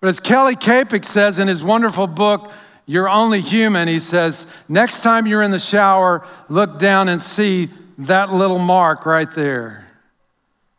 But 0.00 0.08
as 0.08 0.20
Kelly 0.20 0.56
Kapic 0.56 1.04
says 1.04 1.38
in 1.38 1.48
his 1.48 1.62
wonderful 1.62 2.06
book, 2.06 2.50
You're 2.86 3.10
Only 3.10 3.42
Human, 3.42 3.88
he 3.88 4.00
says, 4.00 4.46
next 4.70 5.02
time 5.02 5.26
you're 5.26 5.42
in 5.42 5.50
the 5.50 5.58
shower, 5.58 6.26
look 6.48 6.78
down 6.78 7.10
and 7.10 7.22
see 7.22 7.68
that 8.06 8.32
little 8.32 8.58
mark 8.58 9.04
right 9.04 9.30
there 9.34 9.86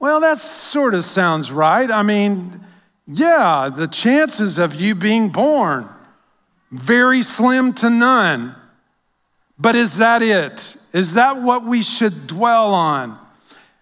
Well, 0.00 0.20
that 0.20 0.38
sort 0.38 0.94
of 0.94 1.04
sounds 1.04 1.50
right. 1.50 1.90
I 1.90 2.02
mean, 2.02 2.64
yeah, 3.06 3.70
the 3.74 3.88
chances 3.88 4.58
of 4.58 4.74
you 4.74 4.94
being 4.94 5.30
born, 5.30 5.88
very 6.70 7.22
slim 7.22 7.72
to 7.74 7.90
none. 7.90 8.54
But 9.58 9.74
is 9.74 9.98
that 9.98 10.22
it? 10.22 10.76
Is 10.92 11.14
that 11.14 11.42
what 11.42 11.64
we 11.64 11.82
should 11.82 12.26
dwell 12.28 12.74
on? 12.74 13.18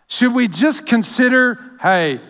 Should 0.09 0.35
we 0.35 0.49
just 0.49 0.87
consider, 0.87 1.59
hey, 1.83 2.21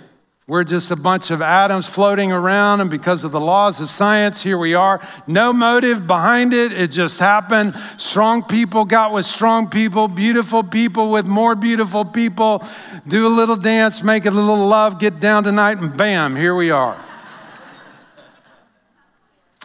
we're 0.48 0.62
just 0.62 0.92
a 0.92 0.96
bunch 0.96 1.32
of 1.32 1.42
atoms 1.42 1.88
floating 1.88 2.30
around, 2.30 2.80
and 2.80 2.88
because 2.88 3.24
of 3.24 3.32
the 3.32 3.40
laws 3.40 3.80
of 3.80 3.90
science, 3.90 4.42
here 4.42 4.56
we 4.56 4.74
are. 4.74 5.00
No 5.26 5.52
motive 5.52 6.06
behind 6.06 6.54
it. 6.54 6.70
It 6.70 6.92
just 6.92 7.18
happened. 7.18 7.74
Strong 7.96 8.44
people 8.44 8.84
got 8.84 9.12
with 9.12 9.26
strong 9.26 9.68
people, 9.68 10.06
beautiful 10.06 10.62
people 10.62 11.10
with 11.10 11.26
more 11.26 11.56
beautiful 11.56 12.04
people. 12.04 12.64
Do 13.08 13.26
a 13.26 13.28
little 13.28 13.56
dance, 13.56 14.04
make 14.04 14.24
a 14.24 14.30
little 14.30 14.68
love, 14.68 15.00
get 15.00 15.18
down 15.18 15.42
tonight, 15.42 15.78
and 15.78 15.96
bam, 15.96 16.36
here 16.36 16.54
we 16.54 16.70
are. 16.70 16.96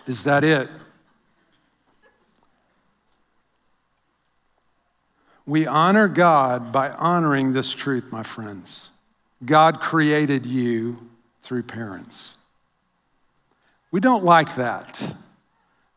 Is 0.08 0.24
that 0.24 0.44
it? 0.44 0.68
We 5.46 5.68
honor 5.68 6.08
God 6.08 6.72
by 6.72 6.90
honoring 6.92 7.54
this 7.54 7.72
truth, 7.72 8.06
my 8.12 8.24
friends. 8.24 8.91
God 9.44 9.80
created 9.80 10.46
you 10.46 11.10
through 11.42 11.64
parents. 11.64 12.36
We 13.92 14.00
don't 14.00 14.24
like 14.24 14.56
that. 14.56 15.16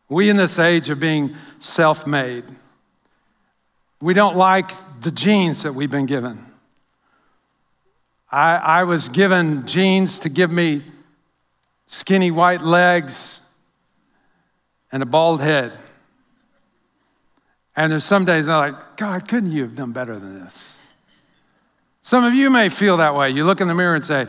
We, 0.08 0.30
in 0.30 0.36
this 0.36 0.58
age 0.58 0.90
of 0.90 1.00
being 1.00 1.34
self 1.60 2.06
made, 2.06 2.44
we 4.00 4.14
don't 4.14 4.36
like 4.36 4.70
the 5.00 5.10
genes 5.10 5.62
that 5.62 5.74
we've 5.74 5.90
been 5.90 6.06
given. 6.06 6.44
I, 8.30 8.56
I 8.56 8.84
was 8.84 9.08
given 9.08 9.66
genes 9.66 10.18
to 10.20 10.28
give 10.28 10.50
me 10.50 10.82
skinny 11.86 12.30
white 12.30 12.62
legs 12.62 13.40
and 14.90 15.02
a 15.02 15.06
bald 15.06 15.40
head. 15.40 15.72
And 17.76 17.90
there's 17.90 18.04
some 18.04 18.24
days 18.24 18.48
I'm 18.48 18.72
like, 18.72 18.96
God, 18.96 19.28
couldn't 19.28 19.52
you 19.52 19.62
have 19.62 19.74
done 19.74 19.92
better 19.92 20.18
than 20.18 20.42
this? 20.42 20.78
Some 22.04 22.22
of 22.22 22.34
you 22.34 22.50
may 22.50 22.68
feel 22.68 22.98
that 22.98 23.14
way. 23.14 23.30
You 23.30 23.46
look 23.46 23.62
in 23.62 23.66
the 23.66 23.74
mirror 23.74 23.94
and 23.94 24.04
say, 24.04 24.26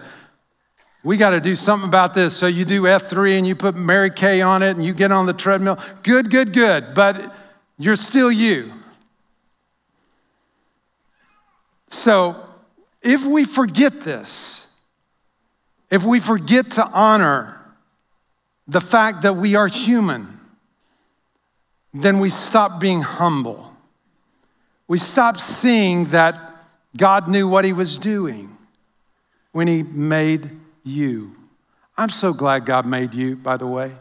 we 1.04 1.18
got 1.18 1.32
to 1.32 1.42
do 1.42 1.56
something 1.56 1.90
about 1.90 2.14
this. 2.14 2.34
So 2.34 2.48
you 2.48 2.64
do 2.64 2.84
F3 2.84 3.38
and 3.38 3.46
you 3.46 3.54
put 3.54 3.76
Mary 3.76 4.10
Kay 4.10 4.42
on 4.42 4.64
it 4.64 4.78
and 4.78 4.84
you 4.84 4.94
get 4.94 5.12
on 5.12 5.26
the 5.26 5.34
treadmill. 5.34 5.78
Good, 6.02 6.32
good, 6.32 6.54
good. 6.54 6.94
But 6.96 7.36
you're 7.78 7.98
still 7.98 8.32
you. 8.32 8.72
So 11.90 12.46
if 13.02 13.26
we 13.26 13.44
forget 13.44 14.02
this, 14.06 14.68
if 15.92 16.02
we 16.06 16.22
forget 16.22 16.72
to 16.72 16.86
honor 16.86 17.60
the 18.70 18.82
fact 18.82 19.24
that 19.24 19.34
we 19.34 19.56
are 19.56 19.68
human, 19.68 20.40
then 21.94 22.20
we 22.20 22.30
stop 22.30 22.80
being 22.80 23.02
humble. 23.02 23.74
We 24.88 24.98
stop 24.98 25.42
seeing 25.42 26.06
that 26.06 26.45
God 26.96 27.28
knew 27.28 27.48
what 27.48 27.66
He 27.66 27.74
was 27.74 27.98
doing 27.98 28.58
when 29.52 29.68
He 29.68 29.84
made 29.84 30.50
you. 30.84 31.36
I'm 31.98 32.10
so 32.10 32.34
glad 32.34 32.66
God 32.66 32.86
made 32.86 33.14
you, 33.14 33.36
by 33.36 33.58
the 33.58 33.68
way. 33.68 33.94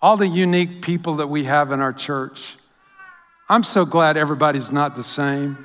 All 0.00 0.16
the 0.16 0.28
unique 0.28 0.82
people 0.82 1.16
that 1.16 1.28
we 1.28 1.44
have 1.44 1.72
in 1.72 1.80
our 1.80 1.92
church. 1.92 2.56
I'm 3.48 3.62
so 3.62 3.84
glad 3.84 4.16
everybody's 4.16 4.72
not 4.72 4.96
the 4.96 5.02
same. 5.02 5.56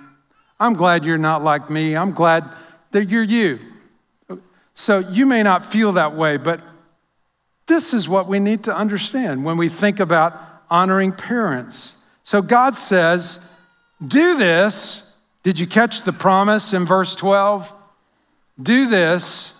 I'm 0.59 0.73
glad 0.73 1.05
you're 1.05 1.17
not 1.17 1.43
like 1.43 1.69
me. 1.69 1.95
I'm 1.95 2.11
glad 2.11 2.45
that 2.91 3.09
you're 3.09 3.23
you. 3.23 3.59
So 4.75 4.99
you 4.99 5.25
may 5.25 5.43
not 5.43 5.65
feel 5.65 5.93
that 5.93 6.15
way, 6.15 6.37
but 6.37 6.61
this 7.67 7.93
is 7.93 8.07
what 8.07 8.27
we 8.27 8.39
need 8.39 8.63
to 8.65 8.75
understand 8.75 9.43
when 9.43 9.57
we 9.57 9.69
think 9.69 9.99
about 9.99 10.39
honoring 10.69 11.11
parents. 11.11 11.95
So 12.23 12.41
God 12.41 12.75
says, 12.75 13.39
do 14.05 14.37
this 14.37 15.10
did 15.43 15.57
you 15.57 15.67
catch 15.67 16.03
the 16.03 16.13
promise 16.13 16.73
in 16.73 16.85
verse 16.85 17.15
12? 17.15 17.73
Do 18.61 18.87
this 18.87 19.53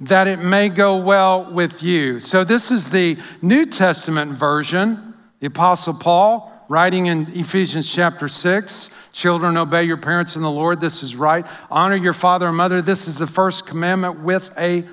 that 0.00 0.28
it 0.28 0.38
may 0.38 0.68
go 0.68 0.98
well 0.98 1.50
with 1.52 1.82
you. 1.82 2.20
So, 2.20 2.44
this 2.44 2.70
is 2.70 2.90
the 2.90 3.18
New 3.42 3.66
Testament 3.66 4.32
version. 4.32 5.14
The 5.40 5.48
Apostle 5.48 5.94
Paul 5.94 6.52
writing 6.68 7.06
in 7.06 7.26
Ephesians 7.32 7.90
chapter 7.90 8.28
6 8.28 8.90
Children, 9.12 9.56
obey 9.56 9.82
your 9.82 9.96
parents 9.96 10.36
in 10.36 10.42
the 10.42 10.50
Lord. 10.50 10.80
This 10.80 11.02
is 11.02 11.16
right. 11.16 11.44
Honor 11.72 11.96
your 11.96 12.12
father 12.12 12.46
and 12.46 12.56
mother. 12.56 12.80
This 12.80 13.08
is 13.08 13.18
the 13.18 13.26
first 13.26 13.66
commandment 13.66 14.20
with 14.20 14.52
a 14.56 14.84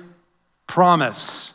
promise. 0.66 1.52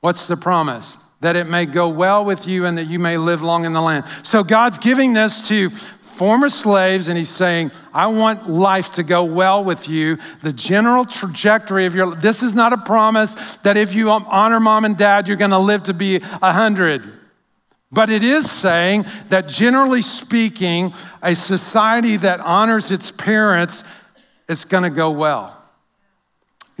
What's 0.00 0.26
the 0.26 0.36
promise? 0.36 0.98
That 1.20 1.34
it 1.34 1.48
may 1.48 1.64
go 1.64 1.88
well 1.88 2.26
with 2.26 2.46
you 2.46 2.66
and 2.66 2.76
that 2.76 2.88
you 2.88 2.98
may 2.98 3.16
live 3.16 3.40
long 3.40 3.64
in 3.64 3.72
the 3.72 3.80
land. 3.80 4.04
So 4.22 4.44
God's 4.44 4.76
giving 4.76 5.14
this 5.14 5.48
to 5.48 5.70
former 6.18 6.48
slaves, 6.48 7.06
and 7.06 7.16
he's 7.16 7.30
saying, 7.30 7.70
I 7.94 8.08
want 8.08 8.50
life 8.50 8.90
to 8.92 9.04
go 9.04 9.24
well 9.24 9.64
with 9.64 9.88
you. 9.88 10.18
The 10.42 10.52
general 10.52 11.04
trajectory 11.04 11.86
of 11.86 11.94
your 11.94 12.16
this 12.16 12.42
is 12.42 12.54
not 12.54 12.72
a 12.72 12.78
promise 12.78 13.34
that 13.58 13.76
if 13.76 13.94
you 13.94 14.10
honor 14.10 14.58
mom 14.58 14.84
and 14.84 14.96
dad, 14.96 15.28
you're 15.28 15.36
gonna 15.36 15.60
live 15.60 15.84
to 15.84 15.94
be 15.94 16.16
a 16.16 16.52
hundred. 16.52 17.08
But 17.92 18.10
it 18.10 18.24
is 18.24 18.50
saying 18.50 19.06
that 19.28 19.48
generally 19.48 20.02
speaking, 20.02 20.92
a 21.22 21.34
society 21.34 22.16
that 22.16 22.40
honors 22.40 22.90
its 22.90 23.12
parents, 23.12 23.84
it's 24.48 24.64
gonna 24.64 24.90
go 24.90 25.12
well. 25.12 25.56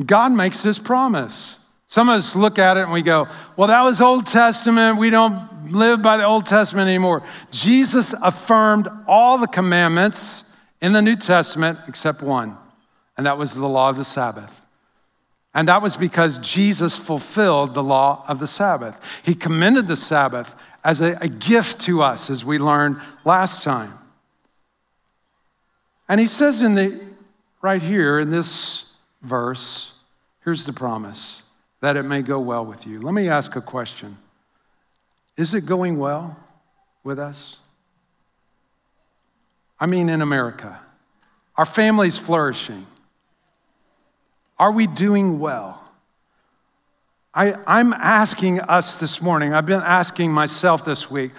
God 0.04 0.32
makes 0.32 0.62
this 0.62 0.80
promise. 0.80 1.57
Some 1.88 2.10
of 2.10 2.18
us 2.18 2.36
look 2.36 2.58
at 2.58 2.76
it 2.76 2.82
and 2.82 2.92
we 2.92 3.00
go, 3.00 3.28
well, 3.56 3.68
that 3.68 3.80
was 3.82 4.00
Old 4.00 4.26
Testament. 4.26 4.98
We 4.98 5.08
don't 5.08 5.72
live 5.72 6.02
by 6.02 6.18
the 6.18 6.24
Old 6.24 6.44
Testament 6.44 6.86
anymore. 6.86 7.22
Jesus 7.50 8.14
affirmed 8.22 8.88
all 9.06 9.38
the 9.38 9.46
commandments 9.46 10.44
in 10.82 10.92
the 10.92 11.00
New 11.00 11.16
Testament 11.16 11.78
except 11.88 12.22
one, 12.22 12.56
and 13.16 13.26
that 13.26 13.38
was 13.38 13.54
the 13.54 13.66
law 13.66 13.88
of 13.88 13.96
the 13.96 14.04
Sabbath. 14.04 14.60
And 15.54 15.68
that 15.68 15.80
was 15.80 15.96
because 15.96 16.38
Jesus 16.38 16.94
fulfilled 16.94 17.72
the 17.72 17.82
law 17.82 18.22
of 18.28 18.38
the 18.38 18.46
Sabbath. 18.46 19.00
He 19.22 19.34
commended 19.34 19.88
the 19.88 19.96
Sabbath 19.96 20.54
as 20.84 21.00
a, 21.00 21.16
a 21.22 21.28
gift 21.28 21.80
to 21.82 22.02
us, 22.02 22.28
as 22.28 22.44
we 22.44 22.58
learned 22.58 23.00
last 23.24 23.62
time. 23.64 23.98
And 26.06 26.20
he 26.20 26.26
says 26.26 26.62
in 26.62 26.74
the 26.74 27.00
right 27.62 27.82
here 27.82 28.18
in 28.18 28.30
this 28.30 28.84
verse, 29.22 29.94
here's 30.44 30.66
the 30.66 30.72
promise 30.72 31.42
that 31.80 31.96
it 31.96 32.02
may 32.02 32.22
go 32.22 32.40
well 32.40 32.64
with 32.64 32.86
you. 32.86 33.00
Let 33.00 33.14
me 33.14 33.28
ask 33.28 33.54
a 33.56 33.60
question 33.60 34.18
Is 35.36 35.54
it 35.54 35.66
going 35.66 35.98
well 35.98 36.36
with 37.04 37.18
us? 37.18 37.56
I 39.80 39.86
mean, 39.86 40.08
in 40.08 40.22
America, 40.22 40.80
our 41.56 41.64
family's 41.64 42.18
flourishing. 42.18 42.86
Are 44.58 44.72
we 44.72 44.88
doing 44.88 45.38
well? 45.38 45.84
I, 47.32 47.54
I'm 47.66 47.92
asking 47.92 48.60
us 48.60 48.96
this 48.96 49.22
morning, 49.22 49.54
I've 49.54 49.66
been 49.66 49.82
asking 49.82 50.32
myself 50.32 50.84
this 50.84 51.08
week, 51.08 51.30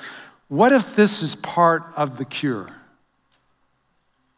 what 0.47 0.71
if 0.71 0.95
this 0.95 1.21
is 1.21 1.35
part 1.35 1.83
of 1.97 2.17
the 2.17 2.23
cure? 2.23 2.69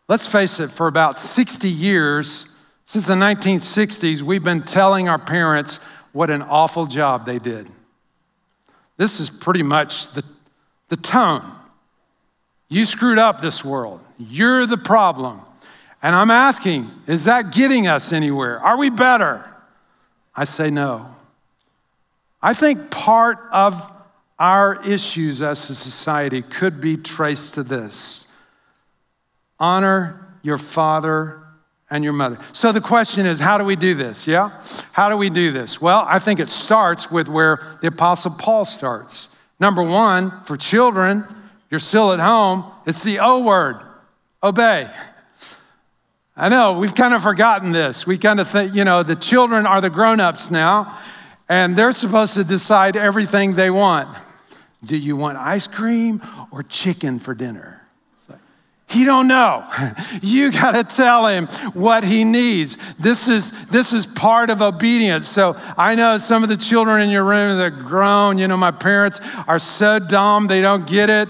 Let's 0.08 0.26
face 0.26 0.60
it, 0.60 0.72
for 0.72 0.88
about 0.88 1.20
60 1.20 1.70
years, 1.70 2.51
since 2.92 3.08
the 3.08 3.14
1960s, 3.14 4.22
we've 4.22 4.44
been 4.44 4.64
telling 4.64 5.08
our 5.08 5.18
parents 5.18 5.80
what 6.12 6.30
an 6.30 6.42
awful 6.42 6.86
job 6.86 7.26
they 7.26 7.40
did. 7.40 7.70
This 8.98 9.22
is 9.22 9.30
pretty 9.30 9.64
much 9.64 10.10
the, 10.10 10.26
the 10.90 10.98
tone. 10.98 11.56
You 12.68 12.84
screwed 12.84 13.18
up 13.18 13.40
this 13.40 13.64
world. 13.64 14.02
You're 14.18 14.66
the 14.66 14.76
problem. 14.76 15.40
And 16.04 16.14
I'm 16.14 16.32
asking, 16.32 16.92
is 17.08 17.24
that 17.24 17.54
getting 17.54 17.88
us 17.88 18.12
anywhere? 18.12 18.60
Are 18.60 18.78
we 18.78 18.90
better? 18.90 19.50
I 20.36 20.44
say 20.44 20.70
no. 20.70 21.16
I 22.42 22.54
think 22.54 22.92
part 22.92 23.40
of 23.54 23.90
our 24.38 24.86
issues 24.86 25.42
as 25.42 25.70
a 25.70 25.76
society 25.76 26.42
could 26.42 26.82
be 26.82 26.98
traced 26.98 27.54
to 27.54 27.64
this 27.64 28.28
honor 29.62 30.28
your 30.42 30.58
father 30.58 31.41
and 31.92 32.04
your 32.04 32.14
mother. 32.14 32.40
So 32.54 32.72
the 32.72 32.82
question 32.82 33.28
is, 33.28 33.40
how 33.40 33.58
do 33.58 33.66
we 33.66 33.76
do 33.76 33.94
this? 33.94 34.26
Yeah? 34.26 34.60
How 34.94 35.10
do 35.10 35.18
we 35.18 35.30
do 35.30 35.52
this? 35.52 35.80
Well, 35.80 36.06
I 36.08 36.18
think 36.18 36.40
it 36.40 36.50
starts 36.50 37.12
with 37.12 37.28
where 37.28 37.78
the 37.82 37.90
Apostle 37.90 38.32
Paul 38.32 38.66
starts. 38.66 39.28
Number 39.60 39.84
one, 39.84 40.44
for 40.46 40.58
children, 40.58 41.26
you're 41.70 41.82
still 41.82 42.14
at 42.14 42.20
home, 42.20 42.66
it's 42.88 43.04
the 43.04 43.20
O 43.20 43.40
word 43.44 43.78
obey. 44.42 44.90
I 46.36 46.50
know, 46.50 46.80
we've 46.80 46.96
kind 46.96 47.14
of 47.14 47.22
forgotten 47.22 47.74
this. 47.74 48.08
We 48.08 48.18
kind 48.18 48.40
of 48.40 48.50
think, 48.50 48.74
you 48.74 48.86
know, 48.86 49.04
the 49.04 49.16
children 49.16 49.66
are 49.66 49.82
the 49.82 49.90
grown 49.90 50.20
ups 50.20 50.50
now, 50.50 50.98
and 51.50 51.76
they're 51.76 51.92
supposed 51.92 52.34
to 52.36 52.44
decide 52.46 52.96
everything 52.96 53.54
they 53.54 53.70
want. 53.70 54.18
Do 54.84 54.96
you 54.96 55.16
want 55.18 55.38
ice 55.38 55.68
cream 55.68 56.22
or 56.50 56.64
chicken 56.64 57.20
for 57.20 57.36
dinner? 57.36 57.81
He 58.92 59.06
don't 59.06 59.28
know. 59.28 59.66
You 60.22 60.52
got 60.52 60.72
to 60.72 60.84
tell 60.84 61.26
him 61.28 61.48
what 61.74 62.04
he 62.04 62.26
needs. 62.26 62.78
This 63.00 63.30
is 63.30 63.52
this 63.70 63.94
is 63.94 64.06
part 64.06 64.50
of 64.50 64.62
obedience. 64.62 65.28
So 65.28 65.56
I 65.78 65.96
know 65.96 66.18
some 66.18 66.44
of 66.44 66.50
the 66.50 66.58
children 66.58 67.02
in 67.02 67.10
your 67.10 67.24
room 67.24 67.58
that 67.58 67.64
are 67.64 67.70
grown. 67.70 68.38
You 68.38 68.50
know, 68.50 68.58
my 68.58 68.72
parents 68.72 69.22
are 69.48 69.60
so 69.60 69.98
dumb 69.98 70.48
they 70.48 70.62
don't 70.62 70.86
get 70.86 71.10
it. 71.10 71.30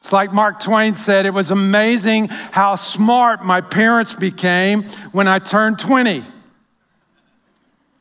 It's 0.00 0.12
like 0.12 0.32
Mark 0.32 0.60
Twain 0.60 0.94
said, 0.94 1.26
it 1.26 1.34
was 1.34 1.50
amazing 1.50 2.28
how 2.28 2.74
smart 2.74 3.44
my 3.44 3.60
parents 3.60 4.14
became 4.14 4.84
when 5.12 5.28
I 5.28 5.38
turned 5.38 5.78
20. 5.78 6.24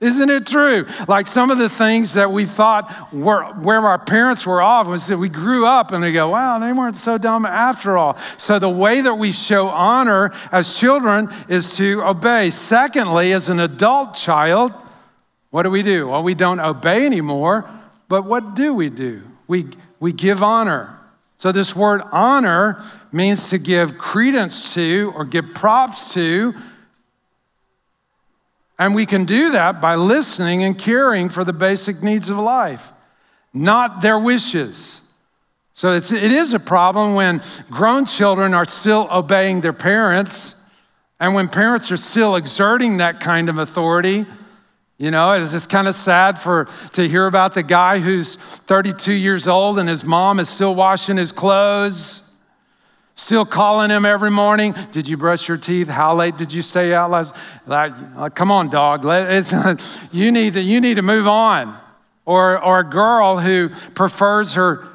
Isn't 0.05 0.29
it 0.29 0.45
true? 0.45 0.85
Like 1.07 1.25
some 1.25 1.49
of 1.49 1.57
the 1.57 1.67
things 1.67 2.13
that 2.13 2.31
we 2.31 2.45
thought 2.45 3.11
were 3.11 3.43
where 3.55 3.81
our 3.81 3.97
parents 3.97 4.45
were 4.45 4.61
off 4.61 4.85
was 4.85 5.07
that 5.07 5.17
we 5.17 5.29
grew 5.29 5.65
up 5.65 5.91
and 5.91 6.03
they 6.03 6.11
go, 6.11 6.29
wow, 6.29 6.59
they 6.59 6.71
weren't 6.73 6.95
so 6.95 7.17
dumb 7.17 7.43
after 7.43 7.97
all. 7.97 8.15
So 8.37 8.59
the 8.59 8.69
way 8.69 9.01
that 9.01 9.15
we 9.15 9.31
show 9.31 9.67
honor 9.67 10.31
as 10.51 10.77
children 10.77 11.33
is 11.49 11.75
to 11.77 12.03
obey. 12.03 12.51
Secondly, 12.51 13.33
as 13.33 13.49
an 13.49 13.59
adult 13.59 14.13
child, 14.13 14.73
what 15.49 15.63
do 15.63 15.71
we 15.71 15.81
do? 15.81 16.09
Well, 16.09 16.21
we 16.21 16.35
don't 16.35 16.59
obey 16.59 17.07
anymore, 17.07 17.67
but 18.07 18.25
what 18.25 18.53
do 18.53 18.75
we 18.75 18.91
do? 18.91 19.23
We, 19.47 19.69
we 19.99 20.13
give 20.13 20.43
honor. 20.43 20.99
So 21.37 21.51
this 21.51 21.75
word 21.75 22.03
honor 22.11 22.79
means 23.11 23.49
to 23.49 23.57
give 23.57 23.97
credence 23.97 24.75
to 24.75 25.11
or 25.15 25.25
give 25.25 25.55
props 25.55 26.13
to 26.13 26.53
and 28.77 28.93
we 28.93 29.05
can 29.05 29.25
do 29.25 29.51
that 29.51 29.79
by 29.79 29.95
listening 29.95 30.63
and 30.63 30.77
caring 30.77 31.29
for 31.29 31.43
the 31.43 31.53
basic 31.53 32.03
needs 32.03 32.29
of 32.29 32.38
life, 32.38 32.91
not 33.53 34.01
their 34.01 34.19
wishes. 34.19 35.01
So 35.73 35.93
it's, 35.93 36.11
it 36.11 36.31
is 36.31 36.53
a 36.53 36.59
problem 36.59 37.15
when 37.15 37.41
grown 37.69 38.05
children 38.05 38.53
are 38.53 38.65
still 38.65 39.07
obeying 39.11 39.61
their 39.61 39.73
parents, 39.73 40.55
and 41.19 41.33
when 41.33 41.47
parents 41.47 41.91
are 41.91 41.97
still 41.97 42.35
exerting 42.35 42.97
that 42.97 43.19
kind 43.19 43.49
of 43.49 43.57
authority. 43.57 44.25
You 44.97 45.11
know, 45.11 45.33
it's 45.33 45.51
just 45.51 45.69
kind 45.69 45.88
of 45.88 45.95
sad 45.95 46.39
for 46.39 46.69
to 46.93 47.07
hear 47.07 47.27
about 47.27 47.53
the 47.53 47.63
guy 47.63 47.99
who's 47.99 48.35
32 48.35 49.11
years 49.11 49.47
old 49.47 49.77
and 49.77 49.89
his 49.89 50.05
mom 50.05 50.39
is 50.39 50.47
still 50.47 50.73
washing 50.73 51.17
his 51.17 51.33
clothes 51.33 52.24
Still 53.17 53.45
calling 53.45 53.89
him 53.89 54.06
every 54.06 54.30
morning. 54.30 54.75
Did 54.91 55.08
you 55.08 55.15
brush 55.15 55.47
your 55.47 55.58
teeth? 55.58 55.88
How 55.88 56.13
late 56.13 56.36
did 56.36 56.51
you 56.51 56.62
stay 56.62 56.93
out 56.93 57.12
last? 57.12 57.34
Like, 57.65 57.93
like 58.17 58.36
come 58.36 58.51
on, 58.51 58.69
dog. 58.69 59.06
Let, 59.06 59.82
you 60.12 60.34
need 60.34 60.54
to 60.54 60.62
you 60.62 60.82
need 60.82 60.95
to 60.95 61.01
move 61.01 61.25
on. 61.25 61.80
Or 62.25 62.62
or 62.62 62.80
a 62.82 62.84
girl 62.84 63.39
who 63.39 63.69
prefers 63.93 64.54
her 64.54 64.88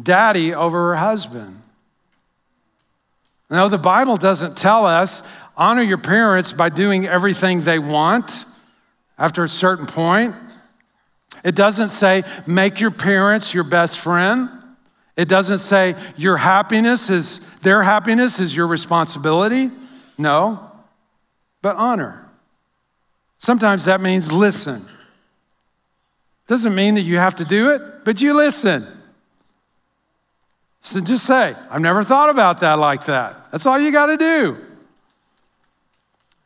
daddy 0.00 0.54
over 0.54 0.90
her 0.90 0.96
husband. 0.96 1.62
No, 3.48 3.70
the 3.70 3.78
Bible 3.78 4.18
doesn't 4.18 4.58
tell 4.58 4.84
us 4.84 5.22
honor 5.56 5.82
your 5.82 5.98
parents 5.98 6.52
by 6.52 6.68
doing 6.68 7.06
everything 7.06 7.62
they 7.62 7.78
want 7.78 8.44
after 9.16 9.42
a 9.42 9.48
certain 9.48 9.86
point. 9.86 10.34
It 11.44 11.54
doesn't 11.54 11.88
say 11.88 12.24
make 12.46 12.78
your 12.78 12.90
parents 12.90 13.54
your 13.54 13.64
best 13.64 13.98
friend. 13.98 14.50
It 15.18 15.28
doesn't 15.28 15.58
say 15.58 15.96
your 16.16 16.36
happiness 16.36 17.10
is, 17.10 17.40
their 17.62 17.82
happiness 17.82 18.38
is 18.38 18.54
your 18.54 18.68
responsibility. 18.68 19.68
No, 20.16 20.70
but 21.60 21.74
honor. 21.74 22.24
Sometimes 23.38 23.84
that 23.86 24.00
means 24.00 24.32
listen. 24.32 24.86
Doesn't 26.46 26.72
mean 26.72 26.94
that 26.94 27.02
you 27.02 27.18
have 27.18 27.34
to 27.36 27.44
do 27.44 27.70
it, 27.70 28.04
but 28.04 28.20
you 28.20 28.32
listen. 28.32 28.86
So 30.82 31.00
just 31.00 31.26
say, 31.26 31.56
I've 31.68 31.80
never 31.80 32.04
thought 32.04 32.30
about 32.30 32.60
that 32.60 32.74
like 32.74 33.06
that. 33.06 33.50
That's 33.50 33.66
all 33.66 33.78
you 33.78 33.90
got 33.90 34.06
to 34.06 34.16
do. 34.16 34.56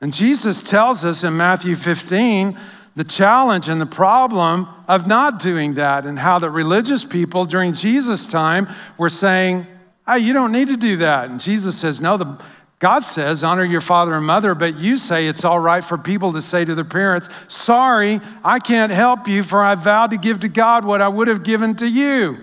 And 0.01 0.15
Jesus 0.15 0.63
tells 0.63 1.05
us 1.05 1.25
in 1.25 1.37
Matthew 1.37 1.77
15 1.77 2.59
the 2.94 3.05
challenge 3.05 3.68
and 3.68 3.81
the 3.81 3.87
problem 3.87 4.68
of 4.87 5.07
not 5.07 5.40
doing 5.40 5.74
that, 5.74 6.05
and 6.05 6.18
how 6.18 6.38
the 6.38 6.50
religious 6.50 7.05
people 7.05 7.44
during 7.44 7.72
Jesus' 7.72 8.26
time 8.26 8.68
were 8.98 9.11
saying, 9.11 9.66
Hey, 10.07 10.18
you 10.18 10.33
don't 10.33 10.52
need 10.52 10.68
to 10.68 10.76
do 10.76 10.96
that. 10.98 11.31
And 11.31 11.40
Jesus 11.40 11.78
says, 11.78 12.00
No, 12.00 12.16
the 12.16 12.38
God 12.83 13.05
says, 13.05 13.44
honor 13.44 13.64
your 13.64 13.81
father 13.81 14.12
and 14.14 14.26
mother, 14.26 14.57
but 14.57 14.76
you 14.76 14.96
say 14.96 15.28
it's 15.28 15.44
all 15.44 15.61
right 15.61 15.85
for 15.85 15.96
people 15.96 16.33
to 16.33 16.42
say 16.42 16.64
to 16.64 16.74
their 16.74 16.85
parents, 16.85 17.28
Sorry, 17.46 18.20
I 18.42 18.59
can't 18.59 18.90
help 18.90 19.28
you, 19.28 19.44
for 19.44 19.62
I 19.62 19.76
vowed 19.76 20.11
to 20.11 20.16
give 20.16 20.40
to 20.40 20.48
God 20.48 20.85
what 20.85 21.00
I 21.00 21.07
would 21.07 21.28
have 21.28 21.44
given 21.44 21.76
to 21.76 21.88
you. 21.88 22.38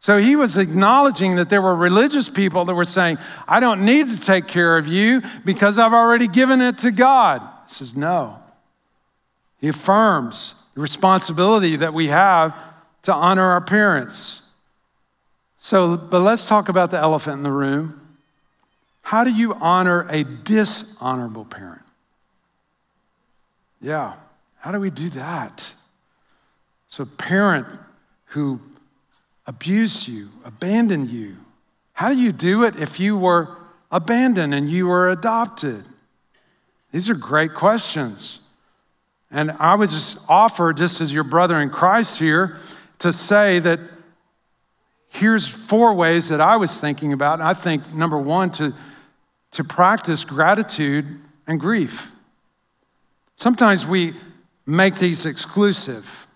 So 0.00 0.18
he 0.18 0.34
was 0.34 0.56
acknowledging 0.56 1.36
that 1.36 1.50
there 1.50 1.62
were 1.62 1.76
religious 1.76 2.28
people 2.28 2.64
that 2.64 2.74
were 2.74 2.84
saying, 2.84 3.16
I 3.46 3.60
don't 3.60 3.84
need 3.84 4.08
to 4.08 4.20
take 4.20 4.48
care 4.48 4.76
of 4.76 4.88
you 4.88 5.22
because 5.44 5.78
I've 5.78 5.94
already 5.94 6.26
given 6.26 6.60
it 6.60 6.78
to 6.78 6.90
God. 6.90 7.40
He 7.68 7.74
says, 7.74 7.96
No. 7.96 8.43
He 9.64 9.68
affirms 9.68 10.56
the 10.74 10.82
responsibility 10.82 11.76
that 11.76 11.94
we 11.94 12.08
have 12.08 12.54
to 13.04 13.14
honor 13.14 13.52
our 13.52 13.62
parents. 13.62 14.42
So, 15.58 15.96
but 15.96 16.20
let's 16.20 16.46
talk 16.46 16.68
about 16.68 16.90
the 16.90 16.98
elephant 16.98 17.38
in 17.38 17.42
the 17.44 17.50
room. 17.50 18.14
How 19.00 19.24
do 19.24 19.30
you 19.30 19.54
honor 19.54 20.06
a 20.10 20.22
dishonorable 20.22 21.46
parent? 21.46 21.80
Yeah, 23.80 24.12
how 24.58 24.70
do 24.70 24.78
we 24.78 24.90
do 24.90 25.08
that? 25.08 25.72
So, 26.86 27.06
parent 27.06 27.66
who 28.26 28.60
abused 29.46 30.06
you, 30.06 30.28
abandoned 30.44 31.08
you. 31.08 31.36
How 31.94 32.10
do 32.10 32.20
you 32.20 32.32
do 32.32 32.64
it 32.64 32.76
if 32.76 33.00
you 33.00 33.16
were 33.16 33.56
abandoned 33.90 34.52
and 34.52 34.68
you 34.68 34.88
were 34.88 35.08
adopted? 35.08 35.86
These 36.92 37.08
are 37.08 37.14
great 37.14 37.54
questions. 37.54 38.40
And 39.34 39.50
I 39.58 39.74
was 39.74 39.90
just 39.90 40.18
offered, 40.28 40.76
just 40.76 41.00
as 41.00 41.12
your 41.12 41.24
brother 41.24 41.60
in 41.60 41.68
Christ 41.68 42.20
here, 42.20 42.56
to 43.00 43.12
say 43.12 43.58
that 43.58 43.80
here's 45.08 45.48
four 45.48 45.92
ways 45.92 46.28
that 46.28 46.40
I 46.40 46.56
was 46.56 46.80
thinking 46.80 47.12
about. 47.12 47.40
I 47.40 47.52
think 47.52 47.92
number 47.92 48.16
one, 48.16 48.52
to, 48.52 48.72
to 49.50 49.64
practice 49.64 50.24
gratitude 50.24 51.20
and 51.48 51.58
grief. 51.58 52.12
Sometimes 53.34 53.84
we 53.84 54.14
make 54.66 55.00
these 55.00 55.26
exclusive. 55.26 56.28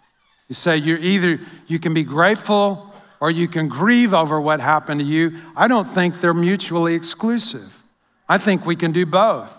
You 0.49 0.57
say 0.57 0.77
you're 0.77 0.99
either 0.99 1.39
you 1.69 1.79
can 1.79 1.95
be 1.95 2.03
grateful 2.03 2.93
or 3.21 3.31
you 3.31 3.47
can 3.47 3.69
grieve 3.69 4.13
over 4.13 4.41
what 4.41 4.61
happened 4.61 4.99
to 4.99 5.07
you. 5.07 5.39
I 5.57 5.69
don't 5.69 5.87
think 5.87 6.21
they're 6.21 6.35
mutually 6.35 6.95
exclusive. 6.95 7.73
I 8.29 8.39
think 8.39 8.67
we 8.67 8.75
can 8.75 8.91
do 8.91 9.07
both. 9.07 9.55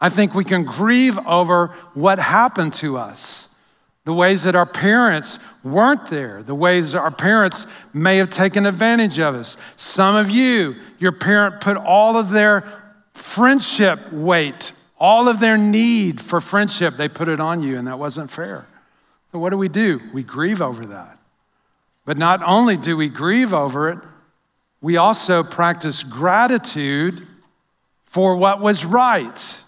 I 0.00 0.08
think 0.08 0.34
we 0.34 0.44
can 0.44 0.64
grieve 0.64 1.18
over 1.26 1.68
what 1.94 2.18
happened 2.18 2.72
to 2.74 2.96
us, 2.96 3.48
the 4.04 4.14
ways 4.14 4.44
that 4.44 4.56
our 4.56 4.66
parents 4.66 5.38
weren't 5.62 6.06
there, 6.08 6.42
the 6.42 6.54
ways 6.54 6.92
that 6.92 7.00
our 7.00 7.10
parents 7.10 7.66
may 7.92 8.16
have 8.16 8.30
taken 8.30 8.64
advantage 8.64 9.18
of 9.18 9.34
us. 9.34 9.56
Some 9.76 10.16
of 10.16 10.30
you, 10.30 10.76
your 10.98 11.12
parent 11.12 11.60
put 11.60 11.76
all 11.76 12.16
of 12.16 12.30
their 12.30 12.64
friendship 13.12 14.10
weight, 14.12 14.72
all 14.98 15.28
of 15.28 15.38
their 15.40 15.58
need 15.58 16.20
for 16.20 16.40
friendship, 16.40 16.96
they 16.96 17.08
put 17.08 17.28
it 17.28 17.40
on 17.40 17.62
you, 17.62 17.78
and 17.78 17.86
that 17.86 17.98
wasn't 17.98 18.30
fair. 18.30 18.66
So, 19.32 19.38
what 19.38 19.50
do 19.50 19.58
we 19.58 19.68
do? 19.68 20.00
We 20.12 20.22
grieve 20.22 20.60
over 20.60 20.86
that. 20.86 21.18
But 22.04 22.16
not 22.16 22.42
only 22.42 22.76
do 22.76 22.96
we 22.96 23.08
grieve 23.08 23.54
over 23.54 23.90
it, 23.90 23.98
we 24.80 24.96
also 24.96 25.42
practice 25.42 26.02
gratitude 26.02 27.26
for 28.06 28.34
what 28.36 28.60
was 28.60 28.84
right, 28.84 29.58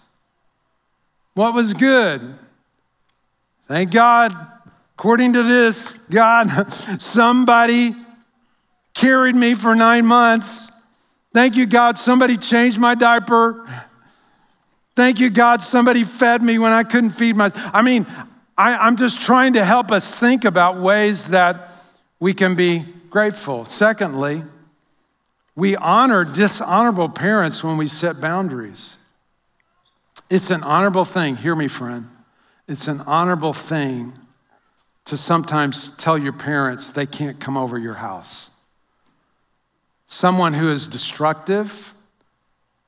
what 1.33 1.53
was 1.53 1.73
good. 1.73 2.35
Thank 3.67 3.91
God, 3.91 4.35
according 4.95 5.33
to 5.33 5.43
this, 5.43 5.93
God, 6.09 6.71
somebody 7.01 7.95
carried 8.93 9.35
me 9.35 9.53
for 9.55 9.75
nine 9.75 10.05
months. 10.05 10.71
Thank 11.33 11.55
you, 11.55 11.65
God, 11.65 11.97
somebody 11.97 12.37
changed 12.37 12.77
my 12.77 12.93
diaper. 12.93 13.67
Thank 14.95 15.19
you, 15.19 15.31
God, 15.31 15.61
somebody 15.61 16.03
fed 16.03 16.43
me 16.43 16.59
when 16.59 16.71
I 16.71 16.83
couldn't 16.83 17.11
feed 17.11 17.35
myself. 17.35 17.71
I 17.73 17.81
mean, 17.81 18.05
I, 18.55 18.87
am 18.87 18.97
just 18.97 19.19
trying 19.19 19.53
to 19.53 19.65
help 19.65 19.91
us 19.91 20.17
think 20.17 20.45
about 20.45 20.79
ways 20.79 21.29
that 21.29 21.69
we 22.19 22.35
can 22.35 22.53
be 22.53 22.85
grateful. 23.09 23.65
Secondly, 23.65 24.43
we 25.55 25.75
honor 25.75 26.23
dishonorable 26.23 27.09
parents 27.09 27.63
when 27.63 27.77
we 27.77 27.87
set 27.87 28.21
boundaries. 28.21 28.97
It's 30.33 30.49
an 30.49 30.63
honorable 30.63 31.05
thing, 31.05 31.35
hear 31.35 31.55
me, 31.55 31.67
friend. 31.67 32.09
It's 32.67 32.87
an 32.87 33.01
honorable 33.01 33.53
thing 33.53 34.13
to 35.05 35.15
sometimes 35.15 35.89
tell 35.97 36.17
your 36.17 36.33
parents 36.33 36.89
they 36.89 37.05
can't 37.05 37.39
come 37.39 37.55
over 37.55 37.77
your 37.77 37.93
house. 37.93 38.49
Someone 40.07 40.55
who 40.55 40.71
is 40.71 40.87
destructive 40.87 41.93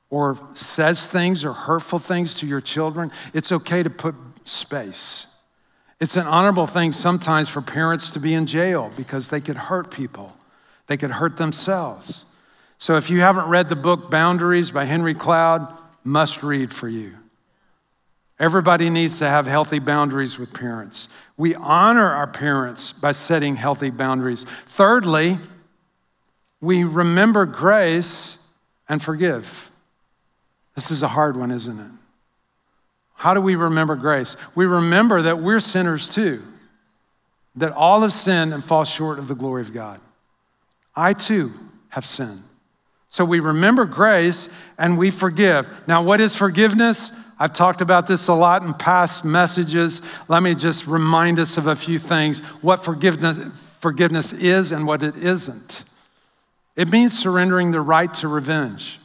or 0.10 0.39
says 0.55 1.08
things 1.08 1.45
or 1.45 1.53
hurtful 1.53 1.99
things 1.99 2.34
to 2.39 2.47
your 2.47 2.62
children, 2.62 3.12
it's 3.31 3.51
okay 3.51 3.84
to 3.84 3.91
put 3.91 4.15
space. 4.43 5.27
It's 5.99 6.17
an 6.17 6.25
honorable 6.25 6.65
thing 6.65 6.91
sometimes 6.91 7.47
for 7.47 7.62
parents 7.62 8.10
to 8.10 8.19
be 8.19 8.34
in 8.34 8.47
jail 8.47 8.91
because 8.97 9.29
they 9.29 9.39
could 9.39 9.58
hurt 9.58 9.91
people, 9.91 10.36
they 10.88 10.97
could 10.97 11.12
hurt 11.12 11.38
themselves. 11.38 12.25
So 12.79 12.97
if 12.97 13.12
you 13.12 13.21
haven't 13.21 13.45
read 13.49 13.69
the 13.69 13.75
book 13.75 14.10
Boundaries 14.10 14.71
by 14.71 14.86
Henry 14.86 15.13
Cloud, 15.13 15.71
must 16.03 16.41
read 16.41 16.73
for 16.73 16.89
you. 16.89 17.17
Everybody 18.38 18.89
needs 18.89 19.19
to 19.19 19.28
have 19.28 19.48
healthy 19.48 19.80
boundaries 19.80 20.38
with 20.38 20.54
parents. 20.54 21.08
We 21.38 21.56
honor 21.56 22.12
our 22.13 22.28
parents 22.28 22.91
by 22.91 23.13
setting 23.13 23.56
healthy 23.56 23.89
boundaries. 23.89 24.45
Thirdly, 24.67 25.39
we 26.60 26.84
remember 26.84 27.45
grace 27.45 28.38
and 28.89 29.02
forgive. 29.02 29.71
This 30.76 30.91
is 30.91 31.02
a 31.02 31.08
hard 31.08 31.38
one, 31.38 31.52
isn't 31.52 31.80
it? 31.80 31.91
How 33.13 33.34
do 33.34 33.39
we 33.39 33.56
remember 33.56 33.95
grace? 33.95 34.36
We 34.54 34.65
remember 34.65 35.21
that 35.21 35.39
we're 35.39 35.62
sinners 35.62 36.10
too, 36.10 36.43
that 37.56 37.71
all 37.71 38.02
have 38.02 38.12
sinned 38.12 38.54
and 38.54 38.63
fall 38.63 38.84
short 38.84 39.17
of 39.17 39.30
the 39.30 39.36
glory 39.36 39.62
of 39.62 39.74
God. 39.74 40.02
I 40.93 41.13
too 41.13 41.54
have 41.89 42.06
sinned. 42.06 42.43
So 43.15 43.23
we 43.23 43.39
remember 43.39 43.86
grace 43.86 44.49
and 44.78 44.97
we 44.97 45.10
forgive. 45.10 45.69
Now, 45.88 46.04
what 46.04 46.19
is 46.19 46.36
forgiveness? 46.36 47.13
I've 47.39 47.54
talked 47.54 47.80
about 47.80 48.08
this 48.08 48.28
a 48.28 48.34
lot 48.34 48.62
in 48.63 48.73
past 48.73 49.23
messages. 49.23 50.01
Let 50.28 50.43
me 50.43 50.54
just 50.54 50.86
remind 50.86 51.39
us 51.39 51.56
of 51.56 51.67
a 51.67 51.78
few 51.78 51.97
things 51.97 52.39
what 52.60 52.84
forgiveness, 52.84 53.39
forgiveness 53.80 54.34
is 54.34 54.73
and 54.73 54.86
what 54.86 55.01
it 55.01 55.15
isn't. 55.15 55.86
It 56.75 56.89
means 56.89 57.17
surrendering 57.17 57.71
the 57.71 57.80
right 57.80 58.13
to 58.15 58.28
revenge, 58.28 58.99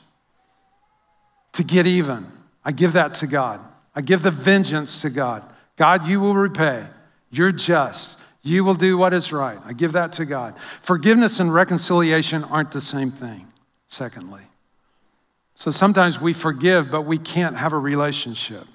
to 1.53 1.63
get 1.63 1.87
even. 1.87 2.27
I 2.65 2.73
give 2.73 2.95
that 2.95 3.15
to 3.15 3.29
God. 3.29 3.61
I 3.95 4.01
give 4.01 4.23
the 4.23 4.33
vengeance 4.33 5.03
to 5.03 5.11
God. 5.11 5.45
God, 5.77 6.09
you 6.09 6.19
will 6.19 6.35
repay. 6.35 6.85
You're 7.31 7.53
just. 7.53 8.19
You 8.43 8.65
will 8.65 8.75
do 8.75 8.99
what 8.99 9.15
is 9.15 9.33
right. 9.33 9.61
I 9.65 9.73
give 9.73 9.93
that 9.93 10.15
to 10.15 10.25
God. 10.25 10.57
Forgiveness 10.83 11.39
and 11.39 11.55
reconciliation 11.55 12.43
aren't 12.43 12.73
the 12.73 12.81
same 12.81 13.13
thing, 13.13 13.47
secondly. 13.91 14.43
So 15.57 15.71
sometimes 15.71 16.21
we 16.21 16.33
forgive, 16.33 16.91
but 16.91 17.03
we 17.03 17.19
can't 17.19 17.57
have 17.57 17.73
a 17.73 17.79
relationship. 17.79 18.67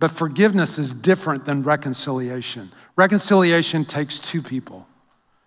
But 0.00 0.10
forgiveness 0.10 0.78
is 0.78 0.92
different 0.92 1.44
than 1.44 1.62
reconciliation. 1.62 2.72
Reconciliation 2.96 3.84
takes 3.84 4.18
two 4.18 4.42
people, 4.42 4.86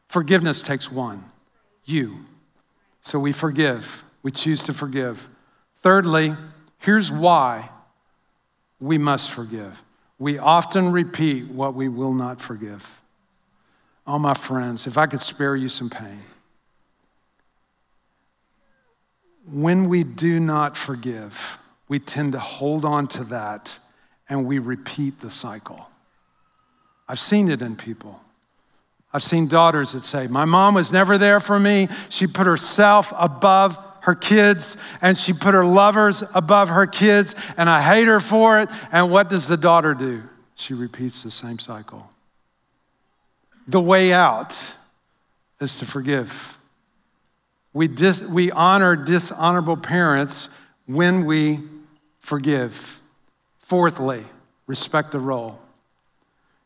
forgiveness 0.08 0.62
takes 0.62 0.90
one 0.92 1.26
you. 1.84 2.18
So 3.02 3.18
we 3.18 3.32
forgive, 3.32 4.04
we 4.22 4.32
choose 4.32 4.62
to 4.64 4.74
forgive. 4.74 5.28
Thirdly, 5.78 6.36
here's 6.80 7.10
why 7.10 7.70
we 8.80 8.98
must 8.98 9.32
forgive. 9.32 9.82
We 10.20 10.38
often 10.38 10.92
repeat 10.92 11.48
what 11.48 11.74
we 11.74 11.88
will 11.88 12.14
not 12.14 12.42
forgive. 12.42 12.86
Oh, 14.06 14.20
my 14.20 14.34
friends, 14.34 14.86
if 14.86 14.98
I 14.98 15.06
could 15.06 15.22
spare 15.22 15.56
you 15.56 15.70
some 15.70 15.90
pain. 15.90 16.24
When 19.52 19.88
we 19.88 20.04
do 20.04 20.40
not 20.40 20.76
forgive, 20.76 21.58
we 21.88 22.00
tend 22.00 22.34
to 22.34 22.40
hold 22.40 22.84
on 22.84 23.08
to 23.10 23.24
that 23.26 23.80
and 24.30 24.46
we 24.46 24.60
repeat 24.60 25.22
the 25.22 25.30
cycle. 25.30 25.88
I've 27.08 27.20
seen 27.20 27.50
it 27.50 27.62
in 27.62 27.76
people. 27.76 28.22
I've 29.14 29.24
seen 29.24 29.48
daughters 29.48 29.94
that 29.94 30.04
say, 30.04 30.28
My 30.28 30.46
mom 30.46 30.74
was 30.74 30.92
never 30.92 31.18
there 31.18 31.40
for 31.40 31.60
me. 31.60 31.88
She 32.10 32.28
put 32.28 32.46
herself 32.46 33.14
above 33.18 33.80
her 34.02 34.16
kids 34.16 34.78
and 35.02 35.18
she 35.18 35.34
put 35.34 35.54
her 35.54 35.66
lovers 35.66 36.24
above 36.34 36.70
her 36.70 36.88
kids, 36.88 37.36
and 37.56 37.70
I 37.70 37.82
hate 37.82 38.08
her 38.08 38.20
for 38.20 38.60
it. 38.60 38.70
And 38.92 39.10
what 39.10 39.30
does 39.30 39.48
the 39.48 39.58
daughter 39.58 39.94
do? 39.94 40.24
She 40.56 40.74
repeats 40.74 41.24
the 41.24 41.32
same 41.32 41.60
cycle. 41.60 42.10
The 43.68 43.82
way 43.82 44.14
out 44.14 44.76
is 45.60 45.78
to 45.80 45.86
forgive. 45.86 46.57
We, 47.78 47.88
dis- 47.88 48.24
we 48.24 48.50
honor 48.50 48.96
dishonorable 48.96 49.78
parents 49.78 50.50
when 50.88 51.26
we 51.26 51.60
forgive. 52.20 53.00
Fourthly, 53.60 54.26
respect 54.66 55.12
the 55.12 55.20
role. 55.20 55.60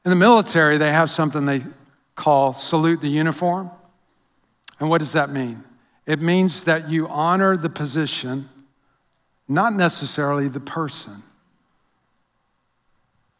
In 0.06 0.10
the 0.10 0.15
military, 0.15 0.78
they 0.78 0.93
have 0.93 1.10
something 1.10 1.45
they 1.45 1.63
call 2.15 2.54
salute 2.54 3.02
the 3.02 3.10
uniform. 3.10 3.69
And 4.80 4.89
what 4.89 5.00
does 5.00 5.12
that 5.12 5.30
mean? 5.30 5.65
It 6.06 6.21
means 6.21 6.63
that 6.63 6.89
you 6.89 7.10
honor 7.10 7.58
the 7.58 7.69
position 7.69 8.47
not 9.50 9.74
necessarily 9.74 10.47
the 10.47 10.62
person. 10.62 11.24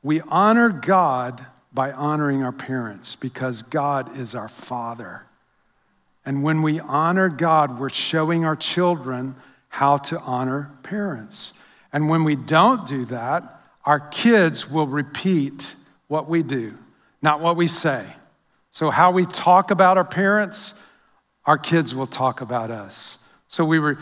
We 0.03 0.19
honor 0.27 0.67
God 0.67 1.45
by 1.71 1.93
honoring 1.93 2.43
our 2.43 2.51
parents 2.51 3.15
because 3.15 3.62
God 3.62 4.17
is 4.17 4.36
our 4.36 4.49
Father. 4.49 5.23
And 6.25 6.43
when 6.43 6.62
we 6.62 6.79
honor 6.79 7.29
God, 7.29 7.79
we're 7.79 7.89
showing 7.89 8.45
our 8.45 8.55
children 8.55 9.36
how 9.69 9.97
to 9.97 10.19
honor 10.19 10.71
parents. 10.84 11.53
And 11.91 12.10
when 12.10 12.23
we 12.23 12.36
don't 12.36 12.86
do 12.86 13.05
that, 13.05 13.62
our 13.86 13.99
kids 13.99 14.69
will 14.69 14.88
repeat 14.88 15.75
what 16.07 16.29
we 16.29 16.43
do, 16.43 16.73
not 17.21 17.41
what 17.41 17.55
we 17.55 17.67
say. 17.67 18.05
So, 18.71 18.89
how 18.89 19.12
we 19.12 19.25
talk 19.25 19.71
about 19.71 19.97
our 19.97 20.05
parents, 20.05 20.73
our 21.45 21.57
kids 21.57 21.93
will 21.93 22.07
talk 22.07 22.41
about 22.41 22.71
us. 22.71 23.17
So, 23.47 23.65
we, 23.65 23.79
re- 23.79 23.97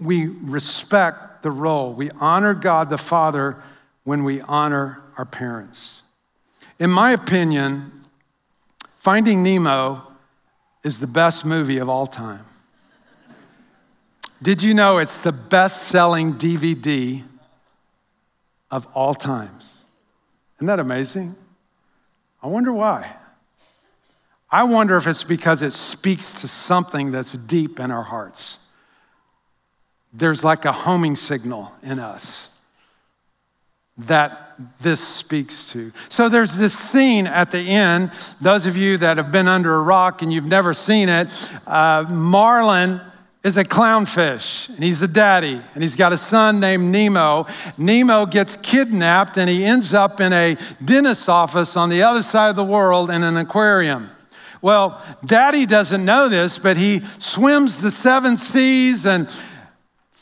we 0.00 0.26
respect 0.26 1.42
the 1.42 1.50
role. 1.50 1.92
We 1.94 2.10
honor 2.20 2.52
God 2.52 2.90
the 2.90 2.98
Father 2.98 3.62
when 4.04 4.24
we 4.24 4.40
honor 4.42 5.02
our 5.16 5.24
parents. 5.24 6.02
In 6.78 6.90
my 6.90 7.12
opinion, 7.12 8.02
Finding 9.02 9.42
Nemo 9.42 10.11
is 10.82 10.98
the 10.98 11.06
best 11.06 11.44
movie 11.44 11.78
of 11.78 11.88
all 11.88 12.06
time. 12.06 12.44
Did 14.42 14.62
you 14.62 14.74
know 14.74 14.98
it's 14.98 15.20
the 15.20 15.32
best 15.32 15.84
selling 15.84 16.34
DVD 16.34 17.22
of 18.70 18.86
all 18.94 19.14
times? 19.14 19.84
Isn't 20.56 20.66
that 20.66 20.80
amazing? 20.80 21.36
I 22.42 22.48
wonder 22.48 22.72
why. 22.72 23.14
I 24.50 24.64
wonder 24.64 24.96
if 24.96 25.06
it's 25.06 25.24
because 25.24 25.62
it 25.62 25.72
speaks 25.72 26.40
to 26.40 26.48
something 26.48 27.12
that's 27.12 27.32
deep 27.32 27.78
in 27.78 27.90
our 27.90 28.02
hearts. 28.02 28.58
There's 30.12 30.44
like 30.44 30.64
a 30.64 30.72
homing 30.72 31.16
signal 31.16 31.72
in 31.82 31.98
us 31.98 32.51
that 34.06 34.56
this 34.80 35.00
speaks 35.00 35.70
to. 35.72 35.92
So 36.08 36.28
there's 36.28 36.56
this 36.56 36.78
scene 36.78 37.26
at 37.26 37.50
the 37.50 37.58
end. 37.58 38.12
Those 38.40 38.66
of 38.66 38.76
you 38.76 38.98
that 38.98 39.16
have 39.16 39.32
been 39.32 39.48
under 39.48 39.74
a 39.74 39.82
rock 39.82 40.22
and 40.22 40.32
you've 40.32 40.44
never 40.44 40.74
seen 40.74 41.08
it, 41.08 41.28
uh, 41.66 42.04
Marlin 42.08 43.00
is 43.42 43.56
a 43.56 43.64
clownfish 43.64 44.68
and 44.68 44.84
he's 44.84 45.02
a 45.02 45.08
daddy 45.08 45.60
and 45.74 45.82
he's 45.82 45.96
got 45.96 46.12
a 46.12 46.18
son 46.18 46.60
named 46.60 46.92
Nemo. 46.92 47.46
Nemo 47.76 48.24
gets 48.26 48.56
kidnapped 48.56 49.36
and 49.36 49.50
he 49.50 49.64
ends 49.64 49.92
up 49.92 50.20
in 50.20 50.32
a 50.32 50.56
dentist's 50.84 51.28
office 51.28 51.76
on 51.76 51.88
the 51.88 52.02
other 52.02 52.22
side 52.22 52.50
of 52.50 52.56
the 52.56 52.64
world 52.64 53.10
in 53.10 53.24
an 53.24 53.36
aquarium. 53.36 54.10
Well, 54.60 55.02
daddy 55.26 55.66
doesn't 55.66 56.04
know 56.04 56.28
this, 56.28 56.56
but 56.56 56.76
he 56.76 57.02
swims 57.18 57.80
the 57.80 57.90
seven 57.90 58.36
seas 58.36 59.06
and 59.06 59.28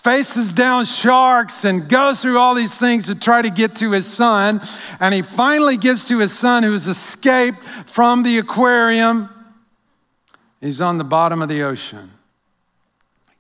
faces 0.03 0.53
down 0.53 0.87
sharks 0.87 1.65
and 1.65 1.87
goes 1.87 2.23
through 2.23 2.39
all 2.39 2.55
these 2.55 2.79
things 2.79 3.07
to 3.07 3.15
try 3.15 3.43
to 3.43 3.51
get 3.51 3.77
to 3.77 3.91
his 3.91 4.07
son. 4.07 4.63
And 4.99 5.15
he 5.15 5.21
finally 5.21 5.77
gets 5.77 6.07
to 6.07 6.19
his 6.19 6.37
son 6.37 6.63
who's 6.63 6.89
escaped 6.89 7.59
from 7.87 8.23
the 8.23 8.39
aquarium. 8.39 9.29
He's 10.61 10.81
on 10.81 10.97
the 10.97 11.05
bottom 11.05 11.43
of 11.43 11.51
the 11.51 11.63
ocean, 11.63 12.11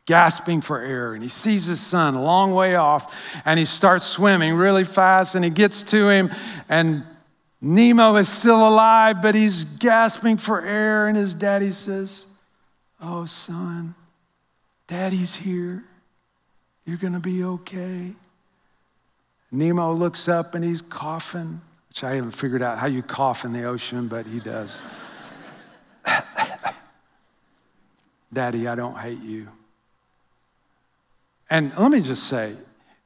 gasping 0.05 0.61
for 0.61 0.81
air. 0.81 1.15
And 1.15 1.23
he 1.23 1.31
sees 1.31 1.65
his 1.65 1.81
son 1.81 2.15
a 2.15 2.23
long 2.23 2.53
way 2.53 2.77
off 2.77 3.15
and 3.47 3.59
he 3.59 3.65
starts 3.65 4.05
swimming 4.05 4.55
really 4.55 4.85
fast 4.85 5.35
and 5.35 5.45
he 5.45 5.51
gets 5.51 5.83
to 5.85 6.11
him. 6.11 6.31
And 6.69 7.05
Nemo 7.63 8.17
is 8.17 8.29
still 8.29 8.67
alive, 8.69 9.23
but 9.23 9.35
he's 9.35 9.65
gasping 9.65 10.37
for 10.37 10.61
air. 10.61 11.09
And 11.09 11.17
his 11.17 11.33
daddy 11.33 11.73
says, 11.73 12.27
Oh, 13.03 13.25
son, 13.25 13.95
daddy's 14.87 15.37
here. 15.37 15.85
You're 16.85 16.97
going 16.97 17.13
to 17.13 17.21
be 17.21 17.45
okay. 17.45 18.13
Nemo 19.53 19.93
looks 19.93 20.29
up 20.29 20.55
and 20.55 20.65
he's 20.65 20.83
coughing, 20.83 21.61
which 21.89 22.05
I 22.05 22.15
haven't 22.15 22.33
figured 22.33 22.63
out 22.63 22.79
how 22.79 22.87
you 22.87 23.03
cough 23.03 23.45
in 23.45 23.53
the 23.53 23.65
ocean, 23.65 24.09
but 24.09 24.27
he 24.27 24.41
does. 24.41 24.83
Daddy, 28.33 28.69
I 28.69 28.75
don't 28.75 28.97
hate 28.97 29.21
you. 29.23 29.49
And 31.49 31.73
let 31.77 31.91
me 31.91 32.01
just 32.01 32.29
say 32.29 32.57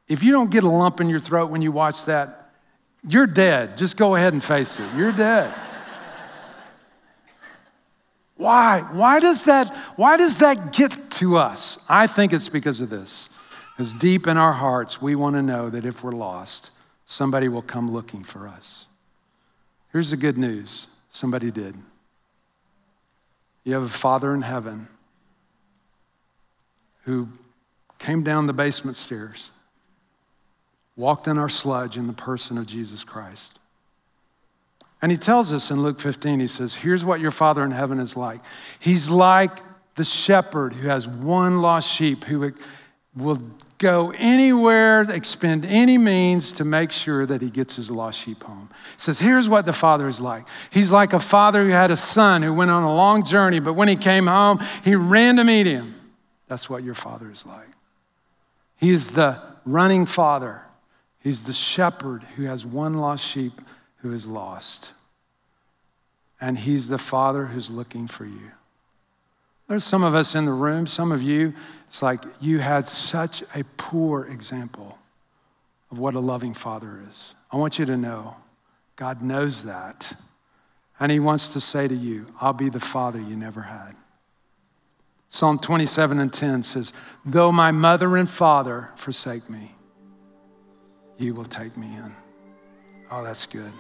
if 0.06 0.22
you 0.22 0.32
don't 0.32 0.50
get 0.50 0.64
a 0.64 0.68
lump 0.68 1.00
in 1.00 1.08
your 1.08 1.20
throat 1.20 1.50
when 1.50 1.62
you 1.62 1.72
watch 1.72 2.04
that, 2.04 2.50
you're 3.08 3.26
dead. 3.26 3.78
Just 3.78 3.96
go 3.96 4.14
ahead 4.14 4.34
and 4.34 4.44
face 4.44 4.78
it. 4.78 4.87
You're 4.94 5.12
dead. 5.12 5.52
Why? 8.37 8.80
Why 8.92 9.20
does 9.20 9.44
that 9.44 9.74
why 9.96 10.16
does 10.16 10.38
that 10.38 10.72
get 10.72 11.10
to 11.12 11.38
us? 11.38 11.78
I 11.88 12.06
think 12.06 12.32
it's 12.32 12.48
because 12.48 12.80
of 12.80 12.90
this. 12.90 13.28
Because 13.74 13.92
deep 13.94 14.26
in 14.26 14.37
our 14.37 14.52
hearts, 14.52 15.02
we 15.02 15.16
want 15.16 15.34
to 15.34 15.42
know 15.42 15.68
that 15.68 15.84
if 15.84 16.04
we're 16.04 16.12
lost, 16.12 16.70
somebody 17.06 17.48
will 17.48 17.62
come 17.62 17.90
looking 17.90 18.22
for 18.22 18.46
us. 18.46 18.87
Here's 19.92 20.10
the 20.10 20.16
good 20.16 20.38
news 20.38 20.87
somebody 21.10 21.50
did. 21.50 21.74
You 23.64 23.74
have 23.74 23.82
a 23.82 23.88
Father 23.88 24.34
in 24.34 24.42
heaven 24.42 24.88
who 27.04 27.28
came 27.98 28.22
down 28.22 28.46
the 28.46 28.52
basement 28.52 28.96
stairs, 28.96 29.50
walked 30.96 31.26
in 31.26 31.38
our 31.38 31.48
sludge 31.48 31.96
in 31.96 32.06
the 32.06 32.12
person 32.12 32.58
of 32.58 32.66
Jesus 32.66 33.02
Christ. 33.02 33.58
And 35.02 35.10
he 35.10 35.18
tells 35.18 35.52
us 35.52 35.70
in 35.70 35.82
Luke 35.82 36.00
15, 36.00 36.40
he 36.40 36.46
says, 36.46 36.74
Here's 36.76 37.04
what 37.04 37.20
your 37.20 37.30
Father 37.30 37.64
in 37.64 37.72
heaven 37.72 37.98
is 38.00 38.16
like. 38.16 38.40
He's 38.78 39.10
like 39.10 39.58
the 39.96 40.04
shepherd 40.04 40.74
who 40.74 40.88
has 40.88 41.06
one 41.06 41.60
lost 41.60 41.90
sheep 41.90 42.24
who 42.24 42.52
will 43.16 43.38
go 43.79 44.12
anywhere, 44.16 45.03
expend 45.03 45.64
any 45.64 45.98
means 45.98 46.53
to 46.53 46.64
make 46.64 46.90
sure 46.90 47.27
that 47.27 47.42
he 47.42 47.50
gets 47.50 47.77
his 47.77 47.90
lost 47.90 48.18
sheep 48.18 48.42
home. 48.42 48.68
He 48.96 49.00
says, 49.00 49.18
Here's 49.18 49.48
what 49.48 49.66
the 49.66 49.72
father 49.72 50.09
is 50.09 50.20
like. 50.20 50.46
He's 50.70 50.90
like 50.90 51.12
a 51.12 51.20
father 51.20 51.64
who 51.64 51.70
had 51.70 51.90
a 51.90 51.96
son 51.96 52.42
who 52.42 52.53
went 52.53 52.70
on 52.70 52.83
a 52.83 52.94
long 52.94 53.24
journey, 53.24 53.61
but 53.61 53.74
when 53.74 53.88
he 53.88 53.96
came 53.96 54.27
home, 54.27 54.61
he 54.83 54.94
ran 54.94 55.37
to 55.37 55.44
meet 55.44 55.66
him. 55.66 55.94
That's 56.48 56.68
what 56.68 56.83
your 56.83 56.94
father 56.94 57.31
is 57.31 57.44
like. 57.46 57.68
He 58.77 58.90
is 58.90 59.12
the 59.12 59.40
running 59.64 60.07
father, 60.07 60.62
he's 61.20 61.44
the 61.44 61.53
shepherd 61.53 62.22
who 62.37 62.44
has 62.44 62.66
one 62.66 62.94
lost 62.94 63.24
sheep 63.24 63.61
who 63.98 64.12
is 64.12 64.27
lost. 64.27 64.92
And 66.40 66.59
he's 66.59 66.88
the 66.88 66.98
father 66.98 67.46
who's 67.46 67.70
looking 67.70 68.07
for 68.07 68.27
you. 68.27 68.50
There's 69.68 69.85
some 69.85 70.03
of 70.03 70.14
us 70.14 70.35
in 70.35 70.44
the 70.44 70.53
room, 70.53 70.87
some 70.87 71.11
of 71.11 71.22
you 71.22 71.55
it's 71.94 72.02
like 72.02 72.24
you 72.40 72.59
had 72.59 72.88
such 72.88 73.44
a 73.54 73.62
poor 73.76 74.24
example 74.24 74.98
of 75.92 75.98
what 76.00 76.14
a 76.14 76.18
loving 76.18 76.52
father 76.52 77.00
is. 77.09 77.37
I 77.52 77.57
want 77.57 77.78
you 77.78 77.87
to 77.87 77.96
know 77.96 78.35
God 78.96 79.22
knows 79.22 79.62
that. 79.62 80.12
And 80.98 81.12
He 81.12 81.20
wants 81.20 81.50
to 81.50 81.61
say 81.61 81.87
to 81.87 81.94
you, 81.94 82.26
I'll 82.40 82.52
be 82.52 82.68
the 82.68 82.80
father 82.80 83.20
you 83.20 83.37
never 83.37 83.62
had. 83.62 83.94
Psalm 85.28 85.61
27 85.61 86.18
and 86.18 86.33
10 86.33 86.64
says, 86.64 86.92
Though 87.24 87.52
my 87.52 87.70
mother 87.70 88.16
and 88.16 88.28
father 88.28 88.90
forsake 88.96 89.48
me, 89.48 89.76
you 91.16 91.33
will 91.33 91.44
take 91.44 91.76
me 91.76 91.87
in. 91.87 92.12
Oh, 93.09 93.22
that's 93.22 93.46
good. 93.46 93.70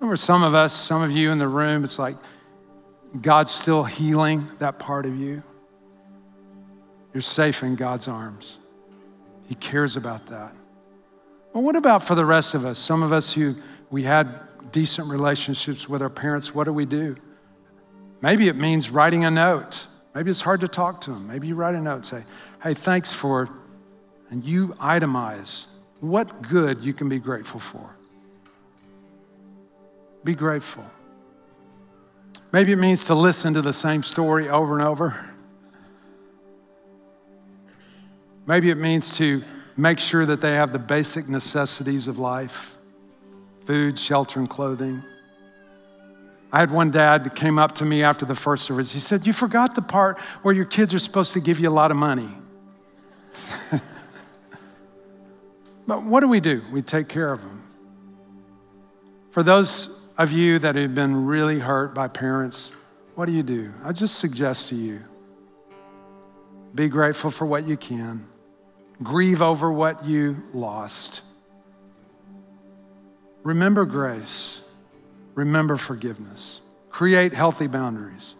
For 0.00 0.16
some 0.16 0.42
of 0.42 0.52
us, 0.52 0.74
some 0.74 1.04
of 1.04 1.12
you 1.12 1.30
in 1.30 1.38
the 1.38 1.46
room, 1.46 1.84
it's 1.84 2.00
like 2.00 2.16
God's 3.20 3.52
still 3.52 3.84
healing 3.84 4.50
that 4.58 4.80
part 4.80 5.06
of 5.06 5.16
you. 5.16 5.44
You're 7.12 7.22
safe 7.22 7.62
in 7.62 7.74
God's 7.74 8.08
arms. 8.08 8.58
He 9.48 9.54
cares 9.54 9.96
about 9.96 10.26
that. 10.26 10.52
But 11.52 11.60
what 11.60 11.76
about 11.76 12.04
for 12.04 12.14
the 12.14 12.26
rest 12.26 12.54
of 12.54 12.64
us? 12.66 12.78
Some 12.78 13.02
of 13.02 13.12
us 13.12 13.32
who 13.32 13.56
we 13.90 14.02
had 14.02 14.28
decent 14.70 15.08
relationships 15.08 15.88
with 15.88 16.02
our 16.02 16.10
parents, 16.10 16.54
what 16.54 16.64
do 16.64 16.72
we 16.72 16.84
do? 16.84 17.16
Maybe 18.20 18.48
it 18.48 18.56
means 18.56 18.90
writing 18.90 19.24
a 19.24 19.30
note. 19.30 19.86
Maybe 20.14 20.30
it's 20.30 20.42
hard 20.42 20.60
to 20.60 20.68
talk 20.68 21.00
to 21.02 21.12
them. 21.12 21.26
Maybe 21.26 21.48
you 21.48 21.54
write 21.54 21.74
a 21.74 21.80
note 21.80 21.94
and 21.94 22.06
say, 22.06 22.24
hey, 22.62 22.74
thanks 22.74 23.12
for, 23.12 23.48
and 24.30 24.44
you 24.44 24.68
itemize 24.80 25.66
what 26.00 26.42
good 26.42 26.84
you 26.84 26.92
can 26.92 27.08
be 27.08 27.18
grateful 27.18 27.60
for. 27.60 27.96
Be 30.24 30.34
grateful. 30.34 30.84
Maybe 32.52 32.72
it 32.72 32.76
means 32.76 33.04
to 33.06 33.14
listen 33.14 33.54
to 33.54 33.62
the 33.62 33.72
same 33.72 34.02
story 34.02 34.48
over 34.48 34.78
and 34.78 34.86
over. 34.86 35.18
Maybe 38.48 38.70
it 38.70 38.78
means 38.78 39.14
to 39.18 39.42
make 39.76 39.98
sure 39.98 40.24
that 40.24 40.40
they 40.40 40.54
have 40.54 40.72
the 40.72 40.78
basic 40.78 41.28
necessities 41.28 42.08
of 42.08 42.18
life 42.18 42.76
food, 43.66 43.98
shelter, 43.98 44.40
and 44.40 44.48
clothing. 44.48 45.02
I 46.50 46.60
had 46.60 46.70
one 46.70 46.90
dad 46.90 47.24
that 47.24 47.34
came 47.36 47.58
up 47.58 47.74
to 47.74 47.84
me 47.84 48.02
after 48.02 48.24
the 48.24 48.34
first 48.34 48.64
service. 48.64 48.90
He 48.90 49.00
said, 49.00 49.26
You 49.26 49.34
forgot 49.34 49.74
the 49.74 49.82
part 49.82 50.18
where 50.40 50.54
your 50.54 50.64
kids 50.64 50.94
are 50.94 50.98
supposed 50.98 51.34
to 51.34 51.40
give 51.40 51.60
you 51.60 51.68
a 51.68 51.76
lot 51.82 51.90
of 51.90 51.98
money. 51.98 52.30
but 55.86 56.02
what 56.04 56.20
do 56.20 56.28
we 56.28 56.40
do? 56.40 56.62
We 56.72 56.80
take 56.80 57.08
care 57.08 57.30
of 57.30 57.42
them. 57.42 57.62
For 59.32 59.42
those 59.42 60.00
of 60.16 60.32
you 60.32 60.58
that 60.60 60.74
have 60.74 60.94
been 60.94 61.26
really 61.26 61.58
hurt 61.58 61.94
by 61.94 62.08
parents, 62.08 62.72
what 63.14 63.26
do 63.26 63.32
you 63.32 63.42
do? 63.42 63.74
I 63.84 63.92
just 63.92 64.18
suggest 64.18 64.70
to 64.70 64.74
you 64.74 65.02
be 66.74 66.88
grateful 66.88 67.30
for 67.30 67.44
what 67.44 67.68
you 67.68 67.76
can 67.76 68.26
grieve 69.02 69.42
over 69.42 69.70
what 69.70 70.04
you 70.04 70.42
lost. 70.52 71.22
Remember 73.42 73.84
grace. 73.84 74.60
Remember 75.34 75.76
forgiveness. 75.76 76.60
Create 76.90 77.32
healthy 77.32 77.66
boundaries. 77.66 78.34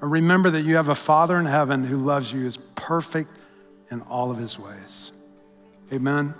Or 0.00 0.08
remember 0.08 0.50
that 0.50 0.62
you 0.62 0.76
have 0.76 0.88
a 0.88 0.94
Father 0.94 1.38
in 1.38 1.46
heaven 1.46 1.84
who 1.84 1.96
loves 1.96 2.32
you, 2.32 2.46
is 2.46 2.56
perfect 2.74 3.36
in 3.90 4.00
all 4.02 4.30
of 4.30 4.38
his 4.38 4.58
ways. 4.58 5.12
Amen. 5.92 6.34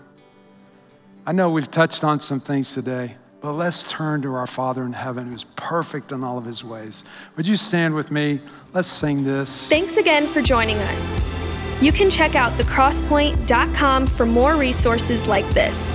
I 1.27 1.33
know 1.33 1.51
we've 1.51 1.71
touched 1.71 2.03
on 2.03 2.19
some 2.19 2.41
things 2.41 2.75
today, 2.75 3.17
but 3.41 3.53
let's 3.53 3.85
turn 3.85 4.23
to 4.23 4.35
our 4.35 4.47
Father 4.47 4.83
in 4.85 4.93
heaven 4.93 5.31
who's 5.31 5.45
perfect 5.57 6.11
in 6.11 6.25
all 6.25 6.39
of 6.39 6.45
his 6.45 6.65
ways. 6.65 7.05
Would 7.37 7.47
you 7.47 7.57
stand 7.57 7.95
with 7.95 8.11
me? 8.11 8.41
Let's 8.73 8.89
sing 8.89 9.23
this. 9.23 9.69
Thanks 9.69 9.97
again 9.97 10.27
for 10.27 10.43
joining 10.43 10.79
us. 10.79 11.42
You 11.81 11.93
can 11.93 12.11
check 12.11 12.35
out 12.35 12.53
thecrosspoint.com 12.59 14.07
for 14.07 14.27
more 14.27 14.57
resources 14.57 15.27
like 15.27 15.49
this 15.51 15.91